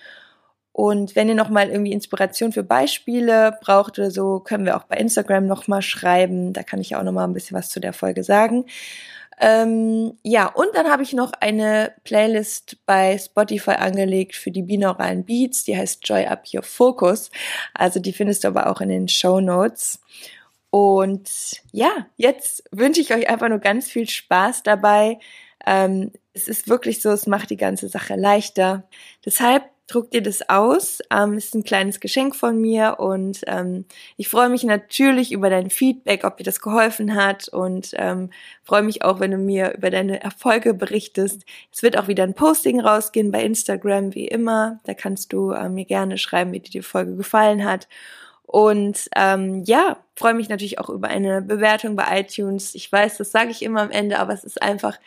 Und 0.73 1.15
wenn 1.15 1.29
ihr 1.29 1.35
nochmal 1.35 1.69
irgendwie 1.69 1.91
Inspiration 1.91 2.51
für 2.51 2.63
Beispiele 2.63 3.57
braucht 3.61 3.99
oder 3.99 4.09
so, 4.09 4.39
können 4.39 4.65
wir 4.65 4.75
auch 4.75 4.85
bei 4.85 4.97
Instagram 4.97 5.45
nochmal 5.45 5.83
schreiben. 5.83 6.51
Da 6.51 6.63
kann 6.63 6.81
ich 6.81 6.95
auch 6.95 7.03
nochmal 7.03 7.27
ein 7.27 7.33
bisschen 7.33 7.55
was 7.55 7.69
zu 7.69 7.79
der 7.79 7.93
Folge 7.93 8.23
sagen. 8.23 8.65
Ähm, 9.39 10.17
ja, 10.23 10.47
und 10.47 10.69
dann 10.73 10.89
habe 10.89 11.03
ich 11.03 11.13
noch 11.13 11.31
eine 11.39 11.93
Playlist 12.03 12.77
bei 12.87 13.17
Spotify 13.19 13.71
angelegt 13.71 14.35
für 14.35 14.49
die 14.49 14.63
binauralen 14.63 15.25
Beats. 15.25 15.63
Die 15.63 15.77
heißt 15.77 16.07
Joy 16.07 16.25
Up 16.25 16.45
Your 16.51 16.63
Focus. 16.63 17.29
Also 17.75 17.99
die 17.99 18.13
findest 18.13 18.43
du 18.43 18.47
aber 18.47 18.67
auch 18.67 18.81
in 18.81 18.89
den 18.89 19.07
Show 19.07 19.41
Notes. 19.41 19.99
Und 20.71 21.29
ja, 21.71 22.07
jetzt 22.17 22.63
wünsche 22.71 22.99
ich 22.99 23.13
euch 23.13 23.29
einfach 23.29 23.49
nur 23.49 23.59
ganz 23.59 23.91
viel 23.91 24.09
Spaß 24.09 24.63
dabei. 24.63 25.19
Ähm, 25.67 26.11
es 26.33 26.47
ist 26.47 26.67
wirklich 26.67 26.99
so, 26.99 27.11
es 27.11 27.27
macht 27.27 27.51
die 27.51 27.57
ganze 27.57 27.89
Sache 27.89 28.15
leichter. 28.15 28.89
Deshalb 29.23 29.63
druck 29.87 30.11
dir 30.11 30.21
das 30.21 30.49
aus. 30.49 30.99
Ähm, 31.11 31.37
ist 31.37 31.55
ein 31.55 31.63
kleines 31.63 31.99
Geschenk 31.99 32.35
von 32.35 32.59
mir 32.59 32.97
und 32.99 33.41
ähm, 33.47 33.85
ich 34.17 34.29
freue 34.29 34.49
mich 34.49 34.63
natürlich 34.63 35.31
über 35.31 35.49
dein 35.49 35.69
Feedback, 35.69 36.23
ob 36.23 36.37
dir 36.37 36.43
das 36.43 36.61
geholfen 36.61 37.15
hat 37.15 37.49
und 37.49 37.91
ähm, 37.95 38.29
freue 38.63 38.83
mich 38.83 39.03
auch, 39.03 39.19
wenn 39.19 39.31
du 39.31 39.37
mir 39.37 39.73
über 39.75 39.89
deine 39.89 40.21
Erfolge 40.21 40.73
berichtest. 40.73 41.43
Es 41.71 41.83
wird 41.83 41.97
auch 41.97 42.07
wieder 42.07 42.23
ein 42.23 42.33
Posting 42.33 42.79
rausgehen 42.79 43.31
bei 43.31 43.43
Instagram, 43.43 44.15
wie 44.15 44.27
immer. 44.27 44.79
Da 44.85 44.93
kannst 44.93 45.33
du 45.33 45.51
äh, 45.51 45.69
mir 45.69 45.85
gerne 45.85 46.17
schreiben, 46.17 46.53
wie 46.53 46.59
dir 46.59 46.71
die 46.71 46.81
Folge 46.81 47.15
gefallen 47.15 47.65
hat. 47.65 47.87
Und 48.45 49.09
ähm, 49.15 49.63
ja, 49.65 49.97
freue 50.15 50.35
mich 50.35 50.47
natürlich 50.47 50.79
auch 50.79 50.89
über 50.89 51.07
eine 51.07 51.41
Bewertung 51.41 51.95
bei 51.95 52.19
iTunes. 52.19 52.75
Ich 52.75 52.91
weiß, 52.91 53.17
das 53.17 53.31
sage 53.31 53.51
ich 53.51 53.63
immer 53.63 53.81
am 53.81 53.91
Ende, 53.91 54.19
aber 54.19 54.33
es 54.33 54.43
ist 54.43 54.61
einfach 54.61 54.99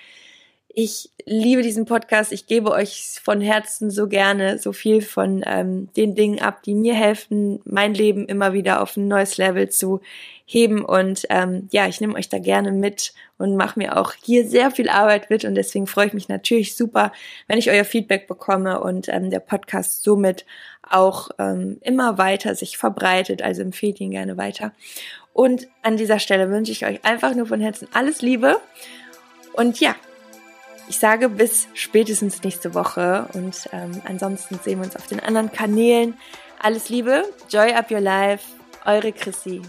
ich 0.78 1.08
liebe 1.24 1.62
diesen 1.62 1.86
Podcast. 1.86 2.32
Ich 2.32 2.46
gebe 2.46 2.70
euch 2.70 3.18
von 3.24 3.40
Herzen 3.40 3.90
so 3.90 4.08
gerne 4.08 4.58
so 4.58 4.74
viel 4.74 5.00
von 5.00 5.42
ähm, 5.46 5.88
den 5.96 6.14
Dingen 6.14 6.42
ab, 6.42 6.62
die 6.64 6.74
mir 6.74 6.92
helfen, 6.92 7.60
mein 7.64 7.94
Leben 7.94 8.26
immer 8.26 8.52
wieder 8.52 8.82
auf 8.82 8.94
ein 8.94 9.08
neues 9.08 9.38
Level 9.38 9.70
zu 9.70 10.02
heben. 10.44 10.84
Und 10.84 11.24
ähm, 11.30 11.66
ja, 11.72 11.86
ich 11.86 12.02
nehme 12.02 12.14
euch 12.14 12.28
da 12.28 12.38
gerne 12.38 12.72
mit 12.72 13.14
und 13.38 13.56
mache 13.56 13.78
mir 13.78 13.96
auch 13.96 14.12
hier 14.22 14.46
sehr 14.46 14.70
viel 14.70 14.90
Arbeit 14.90 15.30
mit. 15.30 15.46
Und 15.46 15.54
deswegen 15.54 15.86
freue 15.86 16.08
ich 16.08 16.12
mich 16.12 16.28
natürlich 16.28 16.76
super, 16.76 17.10
wenn 17.48 17.56
ich 17.56 17.70
euer 17.70 17.86
Feedback 17.86 18.28
bekomme 18.28 18.78
und 18.78 19.08
ähm, 19.08 19.30
der 19.30 19.40
Podcast 19.40 20.02
somit 20.02 20.44
auch 20.82 21.30
ähm, 21.38 21.78
immer 21.80 22.18
weiter 22.18 22.54
sich 22.54 22.76
verbreitet. 22.76 23.40
Also 23.40 23.62
empfehlt 23.62 23.98
ihn 23.98 24.10
gerne 24.10 24.36
weiter. 24.36 24.72
Und 25.32 25.68
an 25.82 25.96
dieser 25.96 26.18
Stelle 26.18 26.50
wünsche 26.50 26.72
ich 26.72 26.84
euch 26.84 27.02
einfach 27.02 27.34
nur 27.34 27.46
von 27.46 27.62
Herzen 27.62 27.88
alles 27.94 28.20
Liebe. 28.20 28.60
Und 29.54 29.80
ja, 29.80 29.96
ich 30.88 30.98
sage 30.98 31.28
bis 31.28 31.68
spätestens 31.74 32.42
nächste 32.42 32.74
Woche 32.74 33.28
und 33.32 33.68
ähm, 33.72 34.00
ansonsten 34.04 34.58
sehen 34.62 34.78
wir 34.78 34.86
uns 34.86 34.96
auf 34.96 35.06
den 35.06 35.20
anderen 35.20 35.52
Kanälen. 35.52 36.14
Alles 36.58 36.88
Liebe, 36.88 37.24
Joy 37.50 37.72
Up 37.72 37.90
Your 37.90 38.00
Life, 38.00 38.44
eure 38.84 39.12
Chrissy. 39.12 39.62